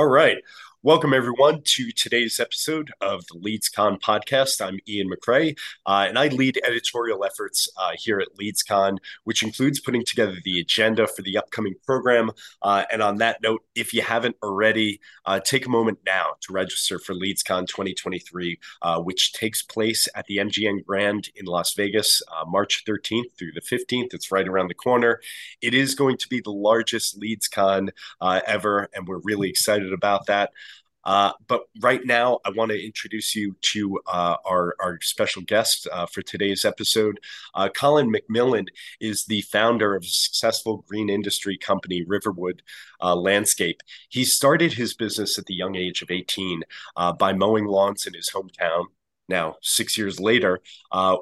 All 0.00 0.06
right. 0.06 0.38
Welcome, 0.82 1.12
everyone, 1.12 1.60
to 1.62 1.92
today's 1.92 2.40
episode 2.40 2.90
of 3.02 3.26
the 3.26 3.38
LeadsCon 3.38 4.00
podcast. 4.00 4.66
I'm 4.66 4.78
Ian 4.88 5.10
McCray, 5.10 5.54
uh, 5.84 6.06
and 6.08 6.18
I 6.18 6.28
lead 6.28 6.58
editorial 6.66 7.22
efforts 7.22 7.68
uh, 7.76 7.90
here 7.98 8.18
at 8.18 8.28
LeadsCon, 8.40 8.96
which 9.24 9.42
includes 9.42 9.78
putting 9.78 10.06
together 10.06 10.36
the 10.42 10.58
agenda 10.58 11.06
for 11.06 11.20
the 11.20 11.36
upcoming 11.36 11.74
program. 11.84 12.30
Uh, 12.62 12.84
and 12.90 13.02
on 13.02 13.18
that 13.18 13.42
note, 13.42 13.60
if 13.74 13.92
you 13.92 14.00
haven't 14.00 14.36
already, 14.42 15.02
uh, 15.26 15.38
take 15.38 15.66
a 15.66 15.68
moment 15.68 15.98
now 16.06 16.28
to 16.40 16.54
register 16.54 16.98
for 16.98 17.14
LeadsCon 17.14 17.66
2023, 17.66 18.58
uh, 18.80 19.00
which 19.02 19.34
takes 19.34 19.62
place 19.62 20.08
at 20.14 20.24
the 20.28 20.38
MGM 20.38 20.86
Grand 20.86 21.28
in 21.36 21.44
Las 21.44 21.74
Vegas, 21.74 22.22
uh, 22.34 22.46
March 22.46 22.84
13th 22.88 23.36
through 23.38 23.52
the 23.52 23.60
15th. 23.60 24.14
It's 24.14 24.32
right 24.32 24.48
around 24.48 24.68
the 24.68 24.74
corner. 24.74 25.20
It 25.60 25.74
is 25.74 25.94
going 25.94 26.16
to 26.16 26.28
be 26.30 26.40
the 26.40 26.52
largest 26.52 27.20
LeadsCon 27.20 27.90
ever, 28.22 28.88
and 28.94 29.06
we're 29.06 29.18
really 29.18 29.50
excited 29.50 29.92
about 29.92 30.24
that. 30.24 30.52
Uh, 31.04 31.32
but 31.46 31.62
right 31.80 32.04
now, 32.04 32.38
I 32.44 32.50
want 32.50 32.70
to 32.70 32.84
introduce 32.84 33.34
you 33.34 33.56
to 33.60 34.00
uh, 34.06 34.36
our, 34.44 34.74
our 34.80 34.98
special 35.00 35.42
guest 35.42 35.88
uh, 35.90 36.06
for 36.06 36.22
today's 36.22 36.64
episode. 36.64 37.20
Uh, 37.54 37.68
Colin 37.68 38.12
McMillan 38.12 38.66
is 39.00 39.24
the 39.24 39.42
founder 39.42 39.94
of 39.94 40.04
a 40.04 40.08
successful 40.08 40.84
green 40.88 41.08
industry 41.08 41.56
company, 41.56 42.04
Riverwood 42.06 42.62
uh, 43.00 43.16
Landscape. 43.16 43.82
He 44.08 44.24
started 44.24 44.74
his 44.74 44.94
business 44.94 45.38
at 45.38 45.46
the 45.46 45.54
young 45.54 45.74
age 45.74 46.02
of 46.02 46.10
18 46.10 46.62
uh, 46.96 47.12
by 47.12 47.32
mowing 47.32 47.64
lawns 47.64 48.06
in 48.06 48.14
his 48.14 48.30
hometown. 48.30 48.86
Now, 49.28 49.56
six 49.62 49.96
years 49.96 50.18
later, 50.18 50.60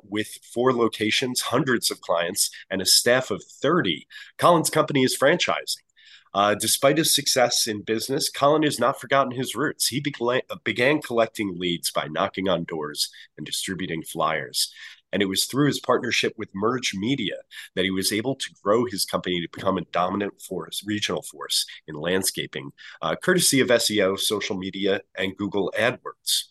with 0.02 0.28
four 0.54 0.72
locations, 0.72 1.42
hundreds 1.42 1.90
of 1.90 2.00
clients, 2.00 2.50
and 2.70 2.80
a 2.80 2.86
staff 2.86 3.30
of 3.30 3.44
30, 3.44 4.06
Colin's 4.38 4.70
company 4.70 5.04
is 5.04 5.16
franchising. 5.16 5.82
Uh, 6.34 6.54
despite 6.54 6.98
his 6.98 7.14
success 7.14 7.66
in 7.66 7.82
business, 7.82 8.30
Colin 8.30 8.62
has 8.62 8.78
not 8.78 9.00
forgotten 9.00 9.32
his 9.32 9.54
roots. 9.54 9.88
He 9.88 10.02
began 10.64 11.02
collecting 11.02 11.58
leads 11.58 11.90
by 11.90 12.08
knocking 12.08 12.48
on 12.48 12.64
doors 12.64 13.10
and 13.36 13.46
distributing 13.46 14.02
flyers. 14.02 14.72
And 15.12 15.22
it 15.22 15.26
was 15.26 15.44
through 15.44 15.68
his 15.68 15.80
partnership 15.80 16.34
with 16.36 16.54
Merge 16.54 16.94
Media 16.94 17.36
that 17.74 17.84
he 17.84 17.90
was 17.90 18.12
able 18.12 18.34
to 18.36 18.54
grow 18.62 18.84
his 18.84 19.04
company 19.04 19.40
to 19.40 19.48
become 19.52 19.78
a 19.78 19.86
dominant 19.92 20.40
force, 20.40 20.82
regional 20.84 21.22
force 21.22 21.64
in 21.86 21.94
landscaping, 21.94 22.72
uh, 23.00 23.16
courtesy 23.16 23.60
of 23.60 23.68
SEO, 23.68 24.18
social 24.18 24.56
media, 24.56 25.00
and 25.16 25.36
Google 25.36 25.72
AdWords. 25.78 26.44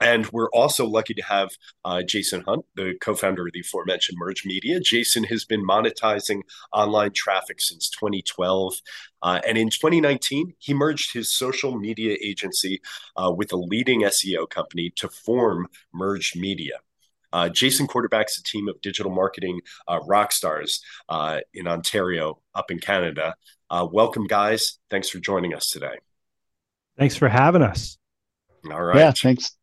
And 0.00 0.26
we're 0.28 0.50
also 0.50 0.86
lucky 0.86 1.14
to 1.14 1.22
have 1.22 1.50
uh, 1.84 2.02
Jason 2.02 2.42
Hunt, 2.42 2.64
the 2.76 2.94
co 3.00 3.14
founder 3.14 3.46
of 3.46 3.52
the 3.52 3.60
aforementioned 3.60 4.16
Merge 4.18 4.46
Media. 4.46 4.80
Jason 4.80 5.24
has 5.24 5.44
been 5.44 5.66
monetizing 5.66 6.42
online 6.72 7.12
traffic 7.12 7.60
since 7.60 7.88
2012. 7.90 8.74
Uh, 9.22 9.40
and 9.46 9.58
in 9.58 9.70
2019, 9.70 10.54
he 10.58 10.72
merged 10.72 11.12
his 11.12 11.32
social 11.32 11.76
media 11.76 12.16
agency 12.22 12.80
uh, 13.16 13.32
with 13.34 13.52
a 13.52 13.56
leading 13.56 14.02
SEO 14.02 14.48
company 14.48 14.90
to 14.96 15.08
form 15.08 15.68
Merge 15.92 16.36
Media. 16.36 16.74
Uh, 17.32 17.48
Jason 17.48 17.86
quarterbacks 17.86 18.38
a 18.38 18.42
team 18.42 18.68
of 18.68 18.80
digital 18.80 19.12
marketing 19.12 19.60
uh, 19.86 20.00
rock 20.06 20.32
stars 20.32 20.82
uh, 21.08 21.40
in 21.52 21.66
Ontario, 21.66 22.40
up 22.54 22.70
in 22.70 22.78
Canada. 22.78 23.34
Uh, 23.68 23.86
welcome, 23.90 24.26
guys. 24.26 24.78
Thanks 24.90 25.10
for 25.10 25.18
joining 25.18 25.54
us 25.54 25.70
today. 25.70 25.98
Thanks 26.96 27.16
for 27.16 27.28
having 27.28 27.62
us. 27.62 27.98
All 28.70 28.82
right. 28.82 28.96
Yeah, 28.96 29.12
thanks. 29.12 29.57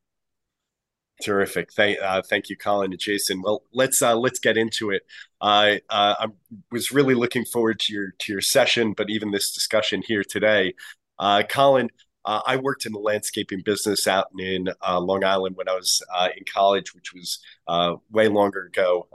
Terrific. 1.22 1.72
Thank, 1.72 2.00
uh, 2.02 2.22
thank 2.22 2.50
you, 2.50 2.58
Colin 2.58 2.92
and 2.92 3.00
Jason. 3.00 3.42
Well, 3.42 3.64
let's 3.74 4.02
uh, 4.02 4.18
let's 4.18 4.40
get 4.40 4.58
into 4.58 4.90
it. 4.90 5.04
Uh, 5.40 5.78
I 5.90 6.28
was 6.72 6.92
really 6.92 7.16
looking 7.16 7.46
forward 7.46 7.80
to 7.82 7.94
your 7.94 8.12
to 8.20 8.34
your 8.34 8.42
session, 8.42 8.94
but 8.94 9.10
even 9.10 9.32
this 9.32 9.54
discussion 9.54 10.04
here 10.06 10.24
today. 10.24 10.74
Uh, 11.18 11.44
Colin, 11.48 11.90
uh, 12.26 12.42
I 12.46 12.58
worked 12.58 12.86
in 12.86 12.92
the 12.92 13.00
landscaping 13.00 13.62
business 13.64 14.08
out 14.08 14.28
in 14.38 14.68
uh, 14.86 15.00
Long 15.00 15.24
Island 15.24 15.56
when 15.56 15.70
I 15.70 15.76
was 15.76 16.04
in 16.36 16.44
college, 16.54 16.94
which 16.94 17.14
was 17.14 17.40
way 18.12 18.28
longer 18.28 18.66
ago 18.66 19.08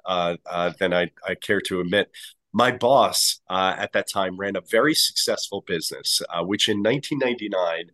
than 0.79 0.95
I, 0.95 1.11
I, 1.27 1.35
care 1.35 1.61
to 1.63 1.81
admit. 1.81 2.11
My 2.55 2.73
boss 2.73 3.41
at 3.51 3.93
that 3.93 4.09
time 4.09 4.39
ran 4.39 4.57
a 4.57 4.63
very 4.63 4.95
successful 4.95 5.65
business, 5.67 6.23
which 6.41 6.71
in 6.71 6.83
1999 6.83 7.91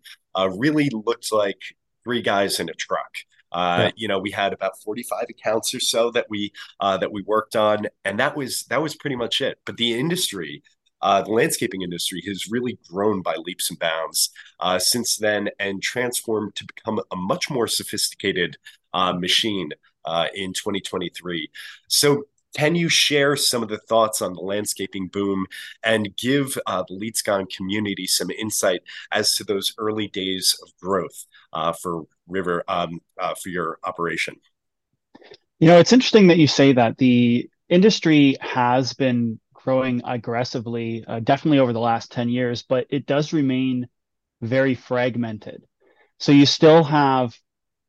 really 0.57 0.91
looked 0.93 1.33
like 1.33 1.59
three 2.05 2.23
guys 2.23 2.61
in 2.61 2.69
a 2.69 2.75
truck. 2.75 3.11
Uh, 3.57 3.85
yeah. 3.85 3.91
You 3.97 4.09
know, 4.09 4.19
we 4.19 4.31
had 4.31 4.53
about 4.53 4.79
45 4.83 5.29
accounts 5.31 5.75
or 5.75 5.81
so 5.81 6.11
that 6.11 6.27
we 6.29 6.53
uh, 6.79 6.99
that 6.99 7.11
we 7.11 7.23
worked 7.23 7.57
on, 7.57 7.87
and 8.05 8.21
that 8.21 8.37
was 8.37 8.65
that 8.65 8.83
was 8.83 8.95
pretty 8.95 9.17
much 9.17 9.41
it. 9.41 9.59
But 9.65 9.79
the 9.79 9.99
industry, 9.99 10.63
uh, 11.01 11.23
the 11.23 11.33
landscaping 11.33 11.81
industry, 11.81 12.23
has 12.27 12.51
really 12.51 12.79
grown 12.87 13.23
by 13.23 13.37
leaps 13.37 13.71
and 13.71 13.79
bounds 13.79 14.29
uh, 14.61 14.79
since 14.79 15.17
then, 15.17 15.49
and 15.59 15.83
transformed 15.83 16.55
to 16.57 16.67
become 16.67 17.01
a 17.11 17.17
much 17.17 17.49
more 17.49 17.67
sophisticated 17.67 18.59
uh, 18.93 19.15
machine 19.15 19.71
uh, 20.05 20.27
in 20.35 20.53
2023. 20.53 21.51
So 21.89 22.25
can 22.57 22.75
you 22.75 22.89
share 22.89 23.37
some 23.37 23.63
of 23.63 23.69
the 23.69 23.77
thoughts 23.77 24.23
on 24.23 24.33
the 24.33 24.41
landscaping 24.41 25.09
boom 25.09 25.47
and 25.85 26.17
give 26.17 26.57
uh, 26.67 26.83
the 26.89 26.95
LeadsCon 26.95 27.55
community 27.55 28.07
some 28.07 28.31
insight 28.31 28.81
as 29.13 29.35
to 29.35 29.45
those 29.45 29.75
early 29.77 30.09
days 30.09 30.59
of 30.63 30.73
growth 30.81 31.27
uh, 31.53 31.75
for 31.75 32.05
River 32.27 32.65
um, 32.67 33.01
uh, 33.21 33.35
for 33.35 33.51
your 33.51 33.79
operation? 33.85 34.37
You 35.61 35.69
know, 35.69 35.79
it's 35.79 35.93
interesting 35.93 36.29
that 36.29 36.39
you 36.39 36.47
say 36.47 36.73
that 36.73 36.97
the 36.97 37.51
industry 37.69 38.37
has 38.41 38.95
been 38.95 39.39
growing 39.53 40.01
aggressively, 40.07 41.05
uh, 41.07 41.21
definitely 41.21 41.59
over 41.59 41.75
the 41.75 41.81
last 41.81 42.11
10 42.11 42.31
years, 42.31 42.63
but 42.63 42.87
it 42.89 43.05
does 43.05 43.35
remain 43.35 43.87
very 44.41 44.75
fragmented. 44.75 45.63
So 46.21 46.33
you 46.33 46.47
still 46.47 46.85
have 46.85 47.39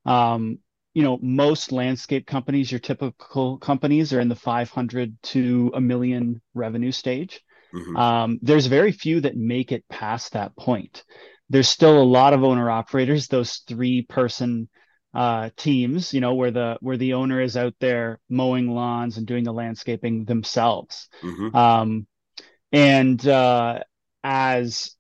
um, 0.06 0.60
you 0.98 1.04
know, 1.04 1.20
most 1.22 1.72
landscape 1.72 2.26
companies, 2.26 2.72
your 2.72 2.80
typical 2.80 3.60
companies, 3.60 4.14
are 4.14 4.20
in 4.20 4.30
the 4.30 4.36
500 4.36 5.16
to 5.22 5.72
a 5.76 5.80
million 5.80 6.42
revenue 6.56 6.92
stage. 6.92 7.40
Mm-hmm. 7.72 7.96
Um, 7.96 8.40
there's 8.42 8.66
very 8.66 8.92
few 8.92 9.22
that 9.22 9.38
make 9.38 9.72
it 9.72 9.88
past 9.90 10.34
that 10.34 10.56
point. 10.56 11.04
There's 11.52 11.70
still 11.70 12.02
a 12.02 12.04
lot 12.04 12.34
of 12.34 12.44
owner 12.44 12.72
operators, 12.72 13.28
those 13.28 13.58
three 13.68 14.02
person 14.02 14.70
uh, 15.14 15.52
teams, 15.56 16.16
you 16.16 16.20
know, 16.20 16.34
where 16.34 16.50
the 16.50 16.80
where 16.80 16.98
the 16.98 17.14
owner 17.14 17.42
is 17.42 17.56
out 17.56 17.76
there 17.80 18.20
mowing 18.28 18.68
lawns 18.72 19.18
and 19.18 19.28
doing 19.28 19.44
the 19.44 19.54
landscaping 19.54 20.26
themselves. 20.26 21.10
Mm-hmm. 21.22 21.56
Um, 21.56 22.08
and 22.72 23.28
uh, 23.28 23.82
as 24.24 24.96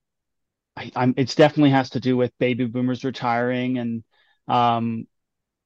I, 0.76 0.92
am 0.96 1.16
it's 1.18 1.34
definitely 1.34 1.72
has 1.72 1.90
to 1.92 2.00
do 2.00 2.16
with 2.16 2.38
baby 2.38 2.66
boomers 2.66 3.04
retiring 3.04 3.80
and 3.80 4.04
um, 4.48 5.08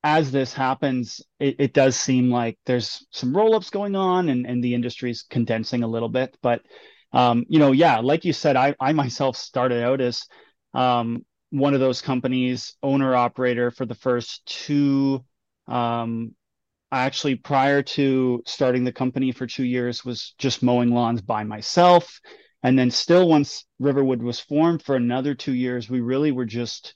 as 0.03 0.31
this 0.31 0.53
happens, 0.53 1.21
it, 1.39 1.55
it 1.59 1.73
does 1.73 1.95
seem 1.95 2.31
like 2.31 2.57
there's 2.65 3.05
some 3.11 3.35
roll-ups 3.35 3.69
going 3.69 3.95
on 3.95 4.29
and, 4.29 4.45
and 4.45 4.63
the 4.63 4.73
industry's 4.73 5.23
condensing 5.29 5.83
a 5.83 5.87
little 5.87 6.09
bit. 6.09 6.35
But 6.41 6.61
um, 7.13 7.45
you 7.49 7.59
know, 7.59 7.71
yeah, 7.71 7.99
like 7.99 8.25
you 8.25 8.33
said, 8.33 8.55
I, 8.55 8.75
I 8.79 8.93
myself 8.93 9.35
started 9.35 9.83
out 9.83 10.01
as 10.01 10.25
um, 10.73 11.25
one 11.49 11.73
of 11.73 11.79
those 11.79 12.01
companies, 12.01 12.75
owner 12.81 13.15
operator 13.15 13.71
for 13.71 13.85
the 13.85 13.95
first 13.95 14.45
two. 14.45 15.23
Um, 15.67 16.35
actually, 16.91 17.35
prior 17.35 17.81
to 17.81 18.41
starting 18.45 18.85
the 18.85 18.93
company 18.93 19.31
for 19.33 19.45
two 19.45 19.65
years, 19.65 20.05
was 20.05 20.33
just 20.37 20.63
mowing 20.63 20.93
lawns 20.93 21.21
by 21.21 21.43
myself. 21.43 22.19
And 22.63 22.77
then, 22.77 22.91
still, 22.91 23.27
once 23.27 23.65
Riverwood 23.79 24.21
was 24.21 24.39
formed 24.39 24.83
for 24.83 24.95
another 24.95 25.35
two 25.35 25.53
years, 25.53 25.89
we 25.89 25.99
really 25.99 26.31
were 26.31 26.45
just, 26.45 26.95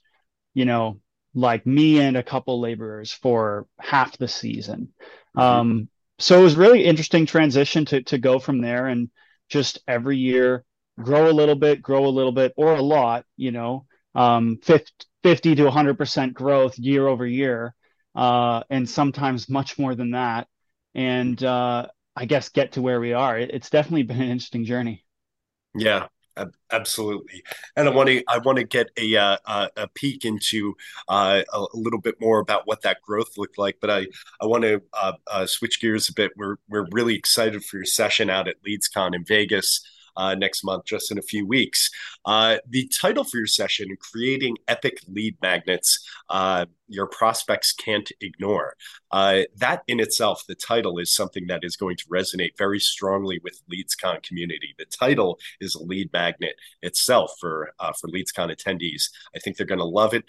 you 0.54 0.64
know, 0.64 1.00
like 1.36 1.66
me 1.66 2.00
and 2.00 2.16
a 2.16 2.22
couple 2.22 2.58
laborers 2.60 3.12
for 3.12 3.66
half 3.78 4.16
the 4.16 4.26
season. 4.26 4.88
Mm-hmm. 5.36 5.40
Um, 5.40 5.88
so 6.18 6.40
it 6.40 6.42
was 6.42 6.56
really 6.56 6.84
interesting 6.84 7.26
transition 7.26 7.84
to 7.86 8.02
to 8.04 8.18
go 8.18 8.38
from 8.38 8.62
there 8.62 8.86
and 8.86 9.10
just 9.48 9.78
every 9.86 10.16
year 10.16 10.64
grow 10.98 11.30
a 11.30 11.32
little 11.32 11.54
bit, 11.54 11.82
grow 11.82 12.06
a 12.06 12.08
little 12.08 12.32
bit, 12.32 12.54
or 12.56 12.74
a 12.74 12.82
lot. 12.82 13.26
You 13.36 13.52
know, 13.52 13.84
um, 14.14 14.58
50, 14.62 14.90
50 15.22 15.54
to 15.56 15.64
100 15.64 15.98
percent 15.98 16.32
growth 16.32 16.78
year 16.78 17.06
over 17.06 17.26
year, 17.26 17.74
uh, 18.14 18.62
and 18.70 18.88
sometimes 18.88 19.50
much 19.50 19.78
more 19.78 19.94
than 19.94 20.12
that. 20.12 20.48
And 20.94 21.42
uh, 21.44 21.88
I 22.16 22.24
guess 22.24 22.48
get 22.48 22.72
to 22.72 22.82
where 22.82 22.98
we 22.98 23.12
are. 23.12 23.38
It, 23.38 23.50
it's 23.52 23.68
definitely 23.68 24.04
been 24.04 24.22
an 24.22 24.30
interesting 24.30 24.64
journey. 24.64 25.04
Yeah, 25.74 26.06
Absolutely, 26.70 27.42
and 27.76 27.88
I 27.88 27.92
want 27.92 28.08
to 28.08 28.22
I 28.28 28.38
want 28.38 28.58
to 28.58 28.64
get 28.64 28.88
a 28.98 29.16
uh, 29.16 29.68
a 29.76 29.88
peek 29.94 30.24
into 30.24 30.74
uh, 31.08 31.42
a 31.52 31.64
little 31.72 32.00
bit 32.00 32.20
more 32.20 32.40
about 32.40 32.66
what 32.66 32.82
that 32.82 33.00
growth 33.02 33.38
looked 33.38 33.56
like. 33.56 33.78
But 33.80 33.90
I 33.90 34.06
I 34.40 34.46
want 34.46 34.64
to 34.64 34.82
uh, 34.92 35.12
uh, 35.28 35.46
switch 35.46 35.80
gears 35.80 36.08
a 36.08 36.12
bit. 36.12 36.32
We're 36.36 36.56
we're 36.68 36.86
really 36.90 37.14
excited 37.14 37.64
for 37.64 37.76
your 37.78 37.86
session 37.86 38.28
out 38.28 38.48
at 38.48 38.56
LeadsCon 38.66 39.14
in 39.14 39.24
Vegas. 39.24 39.80
Uh, 40.16 40.34
next 40.34 40.64
month, 40.64 40.84
just 40.84 41.10
in 41.10 41.18
a 41.18 41.22
few 41.22 41.46
weeks. 41.46 41.90
Uh, 42.24 42.58
the 42.68 42.88
title 42.88 43.24
for 43.24 43.38
your 43.38 43.46
session, 43.46 43.96
Creating 44.00 44.56
Epic 44.68 44.98
Lead 45.08 45.36
Magnets 45.42 46.08
uh, 46.28 46.66
Your 46.88 47.06
Prospects 47.06 47.72
Can't 47.72 48.10
Ignore. 48.20 48.74
Uh, 49.10 49.42
that 49.56 49.82
in 49.88 50.00
itself, 50.00 50.44
the 50.46 50.54
title 50.54 50.98
is 50.98 51.12
something 51.12 51.46
that 51.46 51.64
is 51.64 51.76
going 51.76 51.96
to 51.96 52.06
resonate 52.06 52.56
very 52.58 52.80
strongly 52.80 53.40
with 53.42 53.62
LeadsCon 53.72 54.22
community. 54.22 54.74
The 54.78 54.86
title 54.86 55.38
is 55.60 55.74
a 55.74 55.82
lead 55.82 56.12
magnet 56.12 56.56
itself 56.82 57.32
for, 57.40 57.70
uh, 57.78 57.92
for 57.92 58.08
LeadsCon 58.08 58.54
attendees. 58.54 59.10
I 59.34 59.38
think 59.38 59.56
they're 59.56 59.66
going 59.66 59.78
to 59.78 59.84
love 59.84 60.14
it. 60.14 60.24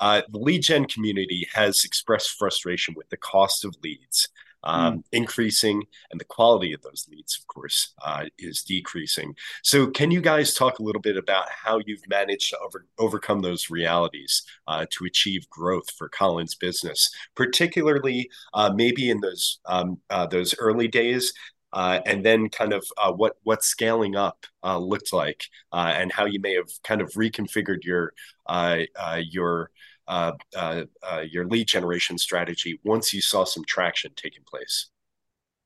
the 0.00 0.24
lead 0.32 0.62
gen 0.62 0.86
community 0.86 1.46
has 1.52 1.84
expressed 1.84 2.30
frustration 2.30 2.94
with 2.96 3.08
the 3.10 3.16
cost 3.16 3.64
of 3.64 3.76
leads 3.82 4.28
um, 4.64 4.98
mm. 4.98 5.04
increasing, 5.12 5.82
and 6.10 6.20
the 6.20 6.24
quality 6.24 6.72
of 6.72 6.82
those 6.82 7.06
leads, 7.10 7.38
of 7.38 7.46
course, 7.46 7.94
uh, 8.04 8.24
is 8.38 8.62
decreasing. 8.62 9.34
So, 9.62 9.88
can 9.88 10.10
you 10.10 10.20
guys 10.20 10.54
talk 10.54 10.78
a 10.78 10.82
little 10.82 11.00
bit 11.00 11.16
about 11.16 11.46
how 11.50 11.80
you've 11.86 12.06
managed 12.08 12.50
to 12.50 12.58
over, 12.58 12.86
overcome 12.98 13.40
those 13.40 13.70
realities 13.70 14.42
uh, 14.66 14.86
to 14.90 15.04
achieve 15.04 15.48
growth 15.50 15.90
for 15.90 16.08
Colin's 16.08 16.54
business, 16.54 17.10
particularly 17.34 18.30
uh, 18.54 18.72
maybe 18.74 19.10
in 19.10 19.20
those 19.20 19.60
um, 19.66 19.98
uh, 20.10 20.26
those 20.26 20.54
early 20.58 20.88
days? 20.88 21.32
Uh, 21.74 22.00
and 22.04 22.22
then 22.22 22.50
kind 22.50 22.74
of 22.74 22.84
uh, 22.98 23.10
what 23.10 23.36
what 23.44 23.64
scaling 23.64 24.14
up 24.14 24.44
uh, 24.62 24.76
looked 24.76 25.12
like, 25.12 25.44
uh, 25.72 25.92
and 25.96 26.12
how 26.12 26.26
you 26.26 26.38
may 26.38 26.54
have 26.54 26.68
kind 26.84 27.00
of 27.00 27.10
reconfigured 27.12 27.82
your 27.82 28.12
uh, 28.46 28.80
your 29.22 29.70
uh, 30.08 30.32
uh, 30.56 30.84
uh, 31.02 31.20
your 31.20 31.46
lead 31.46 31.68
generation 31.68 32.18
strategy 32.18 32.80
once 32.84 33.12
you 33.12 33.20
saw 33.20 33.44
some 33.44 33.64
traction 33.64 34.12
taking 34.16 34.42
place? 34.46 34.88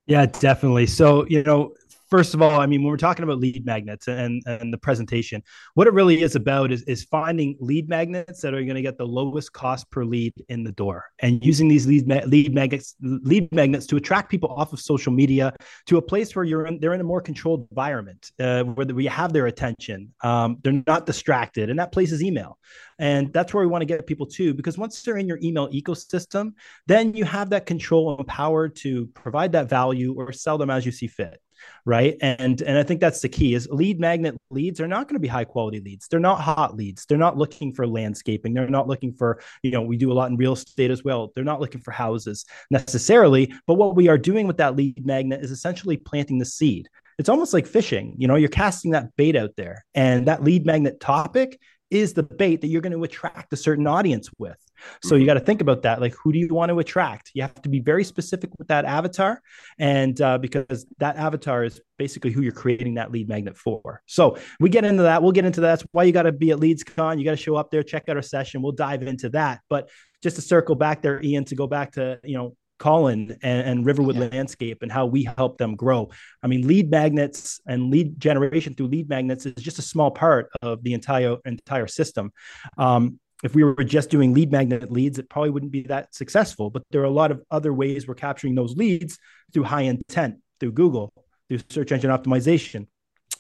Yeah, 0.07 0.27
definitely. 0.27 0.87
So, 0.87 1.27
you 1.27 1.43
know, 1.43 1.75
first 2.09 2.35
of 2.35 2.43
all, 2.43 2.61
I 2.61 2.67
mean, 2.67 2.83
when 2.83 2.91
we're 2.91 2.97
talking 2.97 3.23
about 3.23 3.39
lead 3.39 3.65
magnets 3.65 4.09
and, 4.09 4.43
and 4.47 4.73
the 4.73 4.79
presentation, 4.79 5.43
what 5.75 5.87
it 5.87 5.93
really 5.93 6.23
is 6.23 6.37
about 6.37 6.73
is, 6.73 6.83
is 6.83 7.05
finding 7.05 7.57
lead 7.61 7.89
magnets 7.89 8.41
that 8.43 8.55
are 8.55 8.63
going 8.63 8.77
to 8.77 8.83
get 8.83 8.99
the 8.99 9.07
lowest 9.07 9.53
cost 9.53 9.91
per 9.91 10.05
lead 10.05 10.33
in 10.49 10.65
the 10.65 10.73
door 10.73 11.05
and 11.21 11.45
using 11.45 11.69
these 11.69 11.87
lead, 11.87 12.07
ma- 12.07 12.25
lead 12.27 12.55
magnets, 12.55 12.95
lead 13.01 13.53
magnets 13.53 13.87
to 13.87 13.97
attract 13.97 14.31
people 14.31 14.51
off 14.51 14.73
of 14.73 14.81
social 14.81 15.13
media 15.13 15.55
to 15.87 15.97
a 15.97 16.03
place 16.03 16.35
where 16.35 16.45
you're 16.45 16.67
in, 16.67 16.79
they're 16.81 16.95
in 16.95 17.01
a 17.01 17.05
more 17.05 17.21
controlled 17.21 17.67
environment, 17.71 18.31
uh, 18.41 18.63
where 18.63 18.87
we 18.87 19.07
have 19.07 19.33
their 19.33 19.47
attention. 19.47 20.13
Um, 20.23 20.59
they're 20.63 20.83
not 20.87 21.07
distracted. 21.07 21.71
And 21.71 21.79
that 21.79 21.93
place 21.93 22.13
is 22.13 22.23
email. 22.23 22.59
And 22.99 23.33
that's 23.33 23.53
where 23.53 23.63
we 23.63 23.67
want 23.67 23.83
to 23.83 23.87
get 23.87 24.07
people 24.07 24.27
to, 24.27 24.55
because 24.55 24.79
once 24.79 25.03
they're 25.03 25.19
in 25.19 25.27
your 25.27 25.39
email 25.43 25.69
ecosystem, 25.69 26.53
then 26.87 27.13
you 27.15 27.25
have 27.25 27.51
that 27.51 27.67
control 27.67 28.17
and 28.17 28.27
power 28.27 28.69
to 28.69 29.07
provide 29.09 29.53
that 29.53 29.69
value 29.69 30.15
or 30.17 30.33
sell 30.33 30.57
them 30.57 30.71
as 30.71 30.87
you 30.87 30.93
see 30.93 31.07
fit 31.07 31.41
right? 31.85 32.17
And 32.21 32.61
and 32.63 32.79
i 32.79 32.83
think 32.83 33.01
that's 33.01 33.21
the 33.21 33.29
key 33.29 33.55
is 33.55 33.69
lead 33.71 34.01
magnet 34.01 34.37
leads 34.51 34.81
are 34.81 34.89
not 34.89 35.09
going 35.09 35.15
to 35.15 35.21
be 35.21 35.29
high 35.29 35.45
quality 35.45 35.81
leads. 35.81 36.09
They're 36.09 36.21
not 36.21 36.41
hot 36.41 36.77
leads. 36.77 37.07
They're 37.07 37.19
not 37.19 37.37
looking 37.37 37.73
for 37.73 37.87
landscaping. 37.87 38.55
They're 38.55 38.69
not 38.69 38.89
looking 38.89 39.13
for 39.13 39.41
you 39.63 39.71
know 39.71 39.83
we 39.83 39.97
do 39.97 40.13
a 40.13 40.15
lot 40.15 40.31
in 40.31 40.37
real 40.37 40.55
estate 40.55 40.91
as 40.91 41.05
well. 41.05 41.33
They're 41.35 41.45
not 41.45 41.61
looking 41.61 41.81
for 41.81 41.91
houses 41.91 42.45
necessarily 42.71 43.53
but 43.67 43.75
what 43.75 43.97
we 43.97 44.09
are 44.09 44.19
doing 44.19 44.47
with 44.47 44.59
that 44.59 44.77
lead 44.77 45.05
magnet 45.05 45.43
is 45.43 45.51
essentially 45.51 45.97
planting 45.97 46.39
the 46.39 46.45
seed. 46.45 46.89
It's 47.19 47.29
almost 47.29 47.55
like 47.55 47.67
fishing 47.67 48.15
you 48.19 48.29
know 48.29 48.37
you're 48.37 48.49
casting 48.49 48.93
that 48.93 49.15
bait 49.17 49.37
out 49.37 49.57
there. 49.57 49.85
And 49.95 50.27
that 50.27 50.45
lead 50.45 50.67
magnet 50.67 51.01
topic 51.01 51.59
is 51.91 52.15
the 52.15 52.23
bait 52.23 52.61
that 52.61 52.67
you're 52.67 52.81
going 52.81 52.93
to 52.93 53.05
attract 53.05 53.53
a 53.53 53.57
certain 53.57 53.87
audience 53.87 54.29
with. 54.39 54.57
So 55.03 55.11
mm-hmm. 55.11 55.21
you 55.21 55.27
got 55.27 55.35
to 55.35 55.41
think 55.41 55.61
about 55.61 55.83
that. 55.83 56.01
Like, 56.01 56.15
who 56.15 56.33
do 56.33 56.39
you 56.39 56.49
want 56.49 56.71
to 56.71 56.79
attract? 56.79 57.31
You 57.35 57.43
have 57.43 57.55
to 57.63 57.69
be 57.69 57.81
very 57.81 58.05
specific 58.05 58.51
with 58.59 58.69
that 58.69 58.85
avatar, 58.85 59.41
and 59.79 60.21
uh, 60.21 60.39
because 60.39 60.87
that 60.99 61.17
avatar 61.17 61.65
is 61.65 61.81
basically 61.99 62.33
who 62.33 62.43
you're 62.43 62.53
creating 62.53 62.95
that 62.95 63.13
lead 63.13 63.29
magnet 63.29 63.57
for. 63.57 64.03
So 64.07 64.39
we 64.61 64.69
get 64.69 64.85
into 64.85 65.05
that. 65.05 65.23
We'll 65.23 65.33
get 65.33 65.45
into 65.45 65.61
that. 65.61 65.79
That's 65.79 65.87
why 65.93 66.05
you 66.05 66.13
got 66.13 66.23
to 66.23 66.33
be 66.33 66.51
at 66.51 66.59
LeadsCon. 66.59 67.19
You 67.19 67.25
got 67.25 67.33
to 67.33 67.37
show 67.37 67.57
up 67.57 67.71
there, 67.71 67.83
check 67.83 68.09
out 68.09 68.17
our 68.17 68.23
session. 68.23 68.63
We'll 68.63 68.73
dive 68.73 69.03
into 69.03 69.29
that. 69.31 69.61
But 69.69 69.89
just 70.23 70.37
to 70.37 70.43
circle 70.43 70.75
back 70.75 71.03
there, 71.03 71.23
Ian, 71.23 71.45
to 71.47 71.55
go 71.55 71.67
back 71.67 71.93
to 71.93 72.19
you 72.25 72.37
know 72.37 72.57
Colin 72.79 73.37
and, 73.43 73.67
and 73.67 73.87
Riverwood 73.87 74.17
yeah. 74.17 74.29
Landscape 74.33 74.83
and 74.83 74.93
how 74.93 75.07
we 75.07 75.25
help 75.25 75.59
them 75.59 75.77
grow. 75.77 76.11
I 76.43 76.47
mean, 76.47 76.67
lead 76.67 76.91
magnets 76.91 77.61
and 77.67 77.91
lead 77.91 78.21
generation 78.21 78.75
through 78.75 78.89
lead 78.89 79.09
magnets 79.09 79.47
is 79.47 79.55
just 79.55 79.79
a 79.79 79.83
small 79.83 80.11
part 80.11 80.51
of 80.63 80.83
the 80.83 80.95
entire 80.95 81.37
entire 81.45 81.87
system. 81.87 82.33
Um, 82.77 83.19
if 83.45 83.55
we 83.55 83.65
were 83.65 83.85
just 83.85 84.11
doing 84.11 84.35
lead 84.35 84.51
magnet 84.51 84.91
leads, 84.91 85.19
it 85.19 85.29
probably 85.29 85.51
wouldn't 85.51 85.73
be 85.73 85.83
that 85.83 86.15
successful. 86.15 86.71
But 86.71 86.83
there 86.91 87.03
are 87.03 87.05
a 87.05 87.11
lot 87.11 87.31
of 87.31 87.43
other 87.51 87.73
ways 87.73 88.07
we're 88.07 88.15
capturing 88.15 88.55
those 88.55 88.77
leads 88.77 89.19
through 89.53 89.65
high 89.65 89.83
intent, 89.83 90.37
through 90.59 90.73
Google, 90.73 91.13
through 91.49 91.61
search 91.69 91.93
engine 91.93 92.11
optimization. 92.11 92.87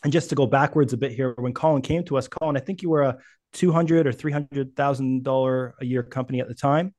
And 0.05 0.13
just 0.13 0.29
to 0.29 0.35
go 0.35 0.47
backwards 0.47 0.93
a 0.93 0.97
bit 0.97 1.13
here, 1.13 1.35
when 1.39 1.55
Colin 1.55 1.83
came 1.83 2.05
to 2.05 2.17
us, 2.19 2.29
Colin, 2.29 2.57
I 2.57 2.61
think 2.61 2.83
you 2.83 2.91
were 2.91 3.03
a 3.03 3.19
two 3.53 3.73
hundred 3.73 4.07
or 4.07 4.13
three 4.13 4.33
hundred 4.33 4.77
thousand 4.77 5.25
dollar 5.25 5.75
a 5.81 5.85
year 5.87 6.03
company 6.03 6.41
at 6.41 6.49
the 6.49 6.55
time. 6.55 6.95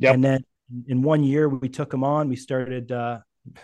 Yeah. 0.00 0.12
And 0.12 0.22
then 0.22 0.44
in 0.86 1.02
one 1.02 1.24
year 1.24 1.48
we 1.48 1.68
took 1.68 1.92
him 1.92 2.04
on. 2.04 2.28
We 2.28 2.36
started 2.36 2.92
uh, 2.92 3.20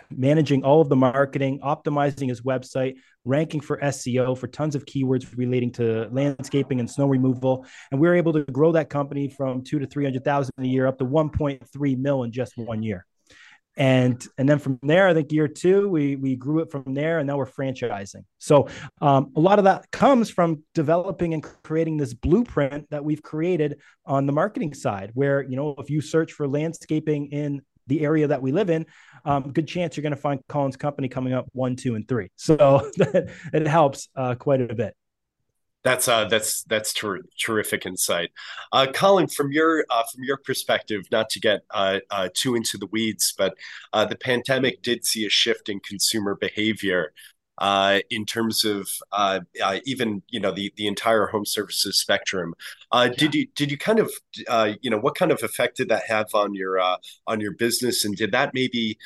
managing 0.09 0.63
all 0.63 0.81
of 0.81 0.89
the 0.89 0.95
marketing 0.95 1.59
optimizing 1.63 2.29
his 2.29 2.41
website 2.41 2.95
ranking 3.25 3.59
for 3.59 3.77
seo 3.77 4.37
for 4.37 4.47
tons 4.47 4.75
of 4.75 4.85
keywords 4.85 5.35
relating 5.37 5.71
to 5.71 6.07
landscaping 6.11 6.79
and 6.79 6.89
snow 6.89 7.07
removal. 7.07 7.65
And 7.91 7.99
we 7.99 8.07
were 8.07 8.15
able 8.15 8.33
to 8.33 8.43
grow 8.43 8.71
that 8.73 8.89
company 8.89 9.27
from 9.27 9.63
two 9.63 9.79
to 9.79 9.87
300000 9.87 10.51
a 10.57 10.63
year 10.65 10.87
up 10.87 10.97
to 10.99 11.05
1.3 11.05 11.97
mil 11.97 12.23
in 12.23 12.31
just 12.31 12.53
one 12.57 12.83
year 12.83 13.05
and 13.77 14.27
and 14.37 14.49
then 14.49 14.59
from 14.59 14.77
there 14.83 15.07
i 15.07 15.13
think 15.13 15.31
year 15.31 15.47
two 15.47 15.87
we 15.87 16.15
we 16.17 16.35
grew 16.35 16.59
it 16.59 16.69
from 16.69 16.93
there 16.93 17.19
and 17.19 17.27
now 17.27 17.37
we're 17.37 17.45
franchising. 17.45 18.23
So 18.39 18.67
um, 19.01 19.31
a 19.35 19.39
lot 19.39 19.59
of 19.59 19.65
that 19.65 19.89
comes 19.91 20.29
from 20.29 20.63
developing 20.73 21.33
and 21.33 21.43
creating 21.63 21.97
this 21.97 22.13
blueprint 22.13 22.89
that 22.89 23.03
we've 23.03 23.21
created 23.21 23.79
on 24.05 24.25
the 24.25 24.33
marketing 24.33 24.73
side 24.73 25.11
where 25.13 25.41
you 25.41 25.55
know 25.55 25.75
if 25.77 25.89
you 25.89 26.01
search 26.01 26.33
for 26.33 26.47
landscaping 26.47 27.27
in 27.27 27.61
the 27.87 28.01
area 28.01 28.27
that 28.27 28.41
we 28.41 28.51
live 28.51 28.69
in 28.69 28.85
um, 29.25 29.51
good 29.51 29.67
chance 29.67 29.95
you're 29.95 30.01
going 30.01 30.15
to 30.15 30.21
find 30.21 30.39
colin's 30.47 30.77
company 30.77 31.07
coming 31.07 31.33
up 31.33 31.47
one 31.53 31.75
two 31.75 31.95
and 31.95 32.07
three. 32.07 32.29
So 32.35 32.89
it 32.97 33.67
helps 33.67 34.09
uh, 34.15 34.35
quite 34.35 34.61
a 34.61 34.73
bit 34.73 34.95
that's 35.83 36.07
uh, 36.07 36.25
that's 36.25 36.63
that's 36.63 36.93
ter- 36.93 37.23
terrific 37.43 37.85
insight, 37.85 38.31
uh, 38.71 38.87
Colin. 38.93 39.27
From 39.27 39.51
your 39.51 39.85
uh, 39.89 40.03
from 40.13 40.23
your 40.23 40.37
perspective, 40.37 41.05
not 41.11 41.29
to 41.31 41.39
get 41.39 41.61
uh, 41.71 41.99
uh, 42.11 42.29
too 42.33 42.55
into 42.55 42.77
the 42.77 42.85
weeds, 42.87 43.33
but 43.35 43.55
uh, 43.93 44.05
the 44.05 44.15
pandemic 44.15 44.83
did 44.83 45.05
see 45.05 45.25
a 45.25 45.29
shift 45.29 45.69
in 45.69 45.79
consumer 45.79 46.35
behavior 46.35 47.13
in 48.09 48.25
terms 48.25 48.63
of 48.63 48.87
even 49.85 50.21
you 50.29 50.39
know 50.39 50.51
the 50.51 50.71
the 50.77 50.85
entire 50.85 51.25
home 51.27 51.45
services 51.45 51.99
spectrum. 51.99 52.53
Yeah. 52.93 53.09
Did 53.09 53.33
you 53.33 53.47
did 53.55 53.71
you 53.71 53.77
kind 53.77 53.99
of 53.99 54.11
you 54.81 54.89
know 54.91 54.99
what 54.99 55.15
kind 55.15 55.31
of 55.31 55.41
effect 55.41 55.77
did 55.77 55.89
that 55.89 56.03
have 56.07 56.27
on 56.35 56.53
your 56.53 56.79
on 57.25 57.39
your 57.39 57.53
business, 57.53 58.05
and 58.05 58.15
did 58.15 58.31
that 58.33 58.53
maybe 58.53 58.99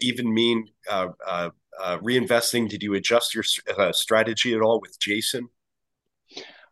even 0.00 0.32
mean 0.32 0.68
reinvesting? 1.80 2.68
Did 2.70 2.82
you 2.82 2.94
adjust 2.94 3.34
your 3.34 3.44
strategy 3.92 4.54
at 4.54 4.62
all 4.62 4.80
with 4.80 4.98
Jason? 4.98 5.50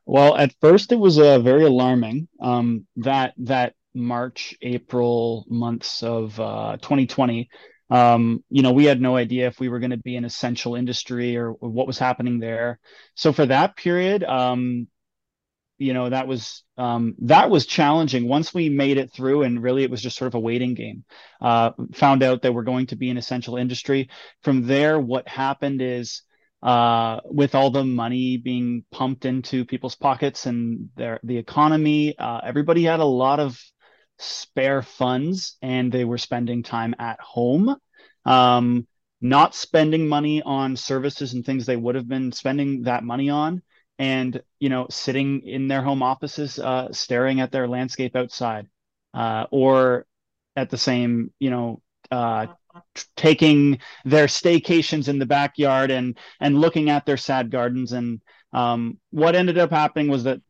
Well, 0.05 0.37
at 0.37 0.55
first 0.61 0.93
it 0.93 0.99
was 0.99 1.19
uh, 1.19 1.39
very 1.39 1.65
alarming. 1.65 2.29
Um, 2.41 2.87
that 2.97 3.35
that 3.39 3.75
March, 3.95 4.55
April 4.63 5.45
months 5.49 6.03
of 6.03 6.39
uh, 6.41 6.77
2020, 6.81 7.49
um, 7.91 8.43
you 8.49 8.63
know, 8.63 8.73
we 8.73 8.85
had 8.85 9.01
no 9.01 9.17
idea 9.17 9.47
if 9.47 9.61
we 9.61 9.69
were 9.69 9.79
going 9.79 9.91
to 9.91 9.99
be 9.99 10.17
an 10.17 10.25
essential 10.25 10.75
industry 10.77 11.37
or, 11.37 11.51
or, 11.51 11.69
what 11.69 11.87
was 11.87 11.99
happening 11.99 12.39
there. 12.39 12.81
So 13.15 13.35
for 13.35 13.45
that 13.45 13.77
period, 13.77 14.25
um, 14.25 14.89
you 15.77 15.93
know, 15.93 16.09
that 16.09 16.27
was 16.27 16.63
um, 16.79 17.15
that 17.23 17.51
was 17.51 17.67
challenging. 17.67 18.29
Once 18.29 18.55
we 18.55 18.69
made 18.69 18.97
it 18.97 19.13
through, 19.13 19.43
and 19.43 19.63
really 19.63 19.83
it 19.83 19.91
was 19.91 20.01
just 20.01 20.17
sort 20.17 20.29
of 20.29 20.35
a 20.37 20.41
waiting 20.41 20.75
game. 20.75 21.05
Uh, 21.41 21.73
found 21.93 22.23
out 22.23 22.43
that 22.43 22.55
we're 22.55 22.63
going 22.63 22.87
to 22.87 22.97
be 22.97 23.11
an 23.11 23.19
essential 23.19 23.57
industry. 23.57 24.09
From 24.43 24.67
there, 24.67 24.99
what 24.99 25.29
happened 25.29 25.83
is 25.83 26.23
uh, 26.63 27.21
with 27.25 27.55
all 27.55 27.71
the 27.71 27.85
money 27.85 28.37
being 28.37 28.85
pumped 28.93 29.25
into 29.25 29.65
people's 29.65 29.97
pockets 29.97 30.47
and 30.47 30.91
their 30.97 31.19
the 31.25 31.39
economy, 31.39 32.17
uh, 32.19 32.41
everybody 32.45 32.85
had 32.85 33.01
a 33.01 33.05
lot 33.05 33.41
of 33.41 33.61
spare 34.19 34.83
funds 34.83 35.57
and 35.63 35.91
they 35.91 36.05
were 36.05 36.19
spending 36.19 36.63
time 36.63 36.95
at 36.99 37.21
home, 37.21 37.77
um, 38.25 38.87
not 39.21 39.55
spending 39.55 40.09
money 40.09 40.43
on 40.43 40.77
services 40.77 41.33
and 41.35 41.45
things 41.45 41.67
they 41.67 41.77
would 41.77 41.95
have 41.97 42.09
been 42.09 42.33
spending 42.33 42.83
that 42.83 43.05
money 43.05 43.31
on, 43.31 43.63
and 43.99 44.43
you 44.61 44.69
know 44.69 44.87
sitting 44.91 45.43
in 45.43 45.69
their 45.69 45.83
home 45.83 46.03
offices, 46.03 46.59
uh, 46.59 46.93
staring 46.93 47.41
at 47.41 47.51
their 47.53 47.69
landscape 47.69 48.17
outside, 48.17 48.69
uh, 49.15 49.47
or 49.51 50.07
at 50.57 50.71
the 50.71 50.79
same 50.79 51.33
you 51.41 51.51
know 51.51 51.83
uh, 52.11 52.47
taking 53.17 53.79
their 54.05 54.27
staycations 54.27 55.09
in 55.09 55.19
the 55.19 55.27
backyard 55.27 55.91
and 55.91 56.19
and 56.41 56.61
looking 56.61 56.91
at 56.91 57.07
their 57.07 57.17
sad 57.17 57.51
gardens. 57.51 57.93
And 57.93 58.21
um, 58.53 58.99
what 59.11 59.35
ended 59.35 59.59
up 59.59 59.71
happening 59.71 60.09
was 60.09 60.25
that 60.25 60.41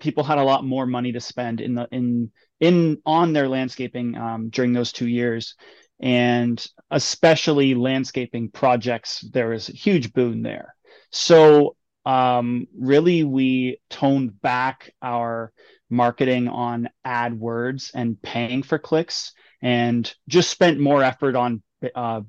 people 0.00 0.24
had 0.24 0.38
a 0.38 0.44
lot 0.44 0.64
more 0.64 0.86
money 0.86 1.12
to 1.12 1.20
spend 1.20 1.60
in 1.60 1.74
the 1.74 1.88
in 1.90 2.30
in 2.60 3.00
on 3.04 3.32
their 3.32 3.48
landscaping 3.48 4.16
um, 4.16 4.50
during 4.50 4.72
those 4.72 4.92
two 4.92 5.08
years. 5.08 5.54
And 6.00 6.64
especially 6.90 7.74
landscaping 7.74 8.50
projects 8.50 9.24
there 9.32 9.48
was 9.48 9.68
a 9.68 9.72
huge 9.72 10.12
boon 10.12 10.42
there. 10.42 10.74
So 11.10 11.76
um, 12.04 12.66
really 12.78 13.24
we 13.24 13.80
toned 13.90 14.40
back 14.40 14.92
our 15.02 15.52
marketing 15.90 16.48
on 16.48 16.88
AdWords 17.06 17.90
and 17.94 18.20
paying 18.22 18.62
for 18.62 18.78
clicks 18.78 19.32
and 19.62 20.12
just 20.28 20.50
spent 20.50 20.78
more 20.78 21.02
effort 21.02 21.36
on 21.36 21.62
uh, 21.94 22.22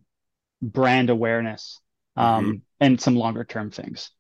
brand 0.62 1.10
awareness 1.10 1.80
um, 2.16 2.46
mm-hmm. 2.46 2.56
and 2.80 3.02
some 3.02 3.16
longer 3.16 3.44
term 3.44 3.72
things. 3.72 4.12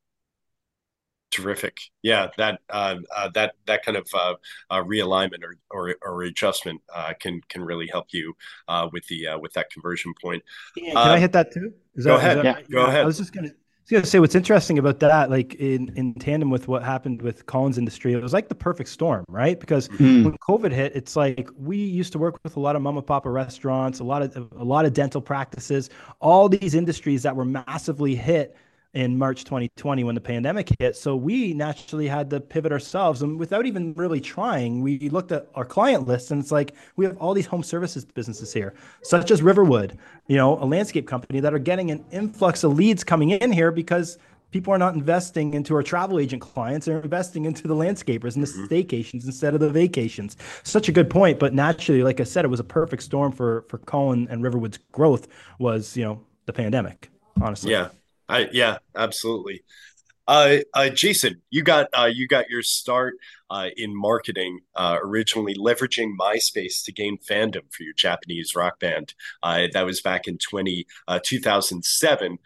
Terrific. 1.31 1.77
Yeah 2.01 2.29
that 2.37 2.59
uh, 2.69 2.95
uh, 3.15 3.29
that 3.35 3.53
that 3.67 3.85
kind 3.85 3.97
of 3.97 4.07
uh, 4.15 4.33
uh 4.71 4.83
realignment 4.83 5.43
or, 5.43 5.57
or, 5.69 5.95
or 6.01 6.23
adjustment 6.23 6.81
uh, 6.93 7.13
can 7.19 7.39
can 7.49 7.63
really 7.63 7.87
help 7.87 8.07
you 8.11 8.33
uh, 8.67 8.89
with 8.91 9.05
the 9.07 9.27
with 9.39 9.53
that 9.53 9.69
conversion 9.69 10.13
point. 10.19 10.41
Can 10.75 10.97
i 10.97 11.19
hit 11.19 11.31
that 11.33 11.51
too? 11.51 11.71
Is 11.93 12.05
go 12.05 12.17
that, 12.17 12.19
ahead. 12.19 12.37
that, 12.37 12.45
yeah. 12.45 12.75
go 12.75 12.85
ahead 12.85 13.01
i 13.01 13.05
was 13.05 13.17
just 13.17 13.31
gonna 13.31 13.51
going 13.89 14.03
to 14.03 14.09
say 14.09 14.19
what's 14.19 14.35
interesting 14.35 14.77
about 14.77 14.99
that, 14.99 15.29
like 15.29 15.55
in, 15.55 15.91
in 15.95 16.13
tandem 16.15 16.49
with 16.49 16.67
what 16.67 16.83
happened 16.83 17.21
with 17.21 17.45
Colin's 17.45 17.77
industry, 17.77 18.13
it 18.13 18.21
was 18.21 18.33
like 18.33 18.49
the 18.49 18.55
perfect 18.55 18.89
storm, 18.89 19.25
right? 19.27 19.59
Because 19.59 19.87
mm-hmm. 19.89 20.23
when 20.23 20.37
COVID 20.37 20.71
hit, 20.71 20.95
it's 20.95 21.15
like 21.15 21.49
we 21.57 21.77
used 21.77 22.11
to 22.13 22.19
work 22.19 22.39
with 22.43 22.55
a 22.55 22.59
lot 22.59 22.75
of 22.75 22.81
mama 22.81 23.01
papa 23.01 23.29
restaurants, 23.29 23.99
a 23.99 24.03
lot 24.03 24.21
of 24.21 24.51
a 24.57 24.63
lot 24.63 24.85
of 24.85 24.93
dental 24.93 25.21
practices, 25.21 25.89
all 26.19 26.49
these 26.49 26.75
industries 26.75 27.23
that 27.23 27.35
were 27.35 27.45
massively 27.45 28.15
hit 28.15 28.55
in 28.93 29.17
March 29.17 29.43
2020 29.43 30.03
when 30.03 30.15
the 30.15 30.21
pandemic 30.21 30.69
hit. 30.79 30.95
So 30.95 31.15
we 31.15 31.53
naturally 31.53 32.07
had 32.07 32.29
to 32.31 32.39
pivot 32.39 32.71
ourselves. 32.71 33.21
And 33.21 33.37
without 33.37 33.65
even 33.65 33.93
really 33.93 34.19
trying, 34.19 34.81
we 34.81 35.09
looked 35.09 35.31
at 35.31 35.47
our 35.53 35.65
client 35.65 36.07
list 36.07 36.31
and 36.31 36.41
it's 36.41 36.51
like 36.51 36.73
we 36.95 37.05
have 37.05 37.17
all 37.17 37.33
these 37.33 37.45
home 37.45 37.63
services 37.63 38.03
businesses 38.03 38.51
here, 38.51 38.73
such 39.03 39.29
as 39.29 39.41
Riverwood, 39.41 39.97
you 40.27 40.37
know, 40.37 40.57
a 40.57 40.65
landscape 40.65 41.07
company 41.07 41.39
that 41.39 41.53
are 41.53 41.59
getting 41.59 41.91
an 41.91 42.03
influx 42.11 42.63
of 42.63 42.73
leads 42.75 43.03
coming 43.03 43.29
in 43.29 43.51
here 43.51 43.71
because 43.71 44.17
people 44.51 44.73
are 44.73 44.79
not 44.79 44.95
investing 44.95 45.53
into 45.53 45.75
our 45.75 45.83
travel 45.83 46.19
agent 46.19 46.41
clients 46.41 46.87
they're 46.87 47.01
investing 47.01 47.45
into 47.45 47.67
the 47.67 47.75
landscapers 47.75 48.33
and 48.35 48.43
the 48.43 48.47
mm-hmm. 48.47 48.65
staycations 48.65 49.25
instead 49.25 49.53
of 49.53 49.59
the 49.59 49.69
vacations 49.69 50.37
such 50.63 50.89
a 50.89 50.91
good 50.91 51.07
point 51.07 51.37
but 51.37 51.53
naturally 51.53 52.01
like 52.01 52.19
i 52.19 52.23
said 52.23 52.43
it 52.43 52.47
was 52.47 52.59
a 52.59 52.63
perfect 52.63 53.03
storm 53.03 53.31
for 53.31 53.63
for 53.69 53.77
colin 53.77 54.27
and 54.31 54.41
riverwood's 54.41 54.79
growth 54.91 55.27
was 55.59 55.95
you 55.95 56.03
know 56.03 56.19
the 56.47 56.53
pandemic 56.53 57.11
honestly 57.39 57.71
yeah 57.71 57.89
I 58.29 58.47
yeah, 58.51 58.77
absolutely. 58.95 59.63
Uh, 60.29 60.59
uh, 60.75 60.89
Jason, 60.89 61.41
you 61.49 61.63
got 61.63 61.87
uh, 61.97 62.05
you 62.05 62.27
got 62.27 62.51
your 62.51 62.61
start 62.61 63.15
uh, 63.49 63.69
in 63.77 63.95
marketing 63.95 64.59
uh, 64.75 64.99
originally 65.01 65.55
leveraging 65.55 66.11
MySpace 66.21 66.83
to 66.85 66.91
gain 66.91 67.17
fandom 67.17 67.63
for 67.71 67.81
your 67.81 67.95
Japanese 67.95 68.53
rock 68.53 68.79
band. 68.79 69.15
Uh, 69.41 69.65
that 69.73 69.87
was 69.87 70.01
back 70.01 70.27
in 70.27 70.37
20, 70.37 70.85
2007. 71.23 72.37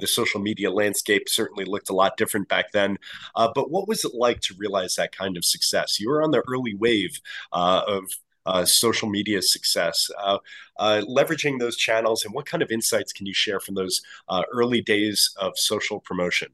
the 0.00 0.06
social 0.08 0.40
media 0.40 0.68
landscape 0.68 1.28
certainly 1.28 1.64
looked 1.64 1.90
a 1.90 1.94
lot 1.94 2.16
different 2.16 2.48
back 2.48 2.72
then. 2.72 2.98
but 3.36 3.70
what 3.70 3.86
was 3.86 4.04
it 4.04 4.16
like 4.16 4.40
to 4.40 4.54
realize 4.58 4.96
that 4.96 5.16
kind 5.16 5.36
of 5.36 5.44
success? 5.44 6.00
You 6.00 6.10
were 6.10 6.24
on 6.24 6.32
the 6.32 6.42
early 6.48 6.74
wave 6.74 7.20
of 7.52 8.02
uh, 8.48 8.64
social 8.64 9.08
media 9.08 9.40
success, 9.42 10.10
uh, 10.18 10.38
uh, 10.78 11.02
leveraging 11.08 11.58
those 11.58 11.76
channels, 11.76 12.24
and 12.24 12.34
what 12.34 12.46
kind 12.46 12.62
of 12.62 12.70
insights 12.70 13.12
can 13.12 13.26
you 13.26 13.34
share 13.34 13.60
from 13.60 13.74
those 13.74 14.00
uh, 14.28 14.42
early 14.52 14.80
days 14.80 15.34
of 15.38 15.58
social 15.58 16.00
promotion? 16.00 16.48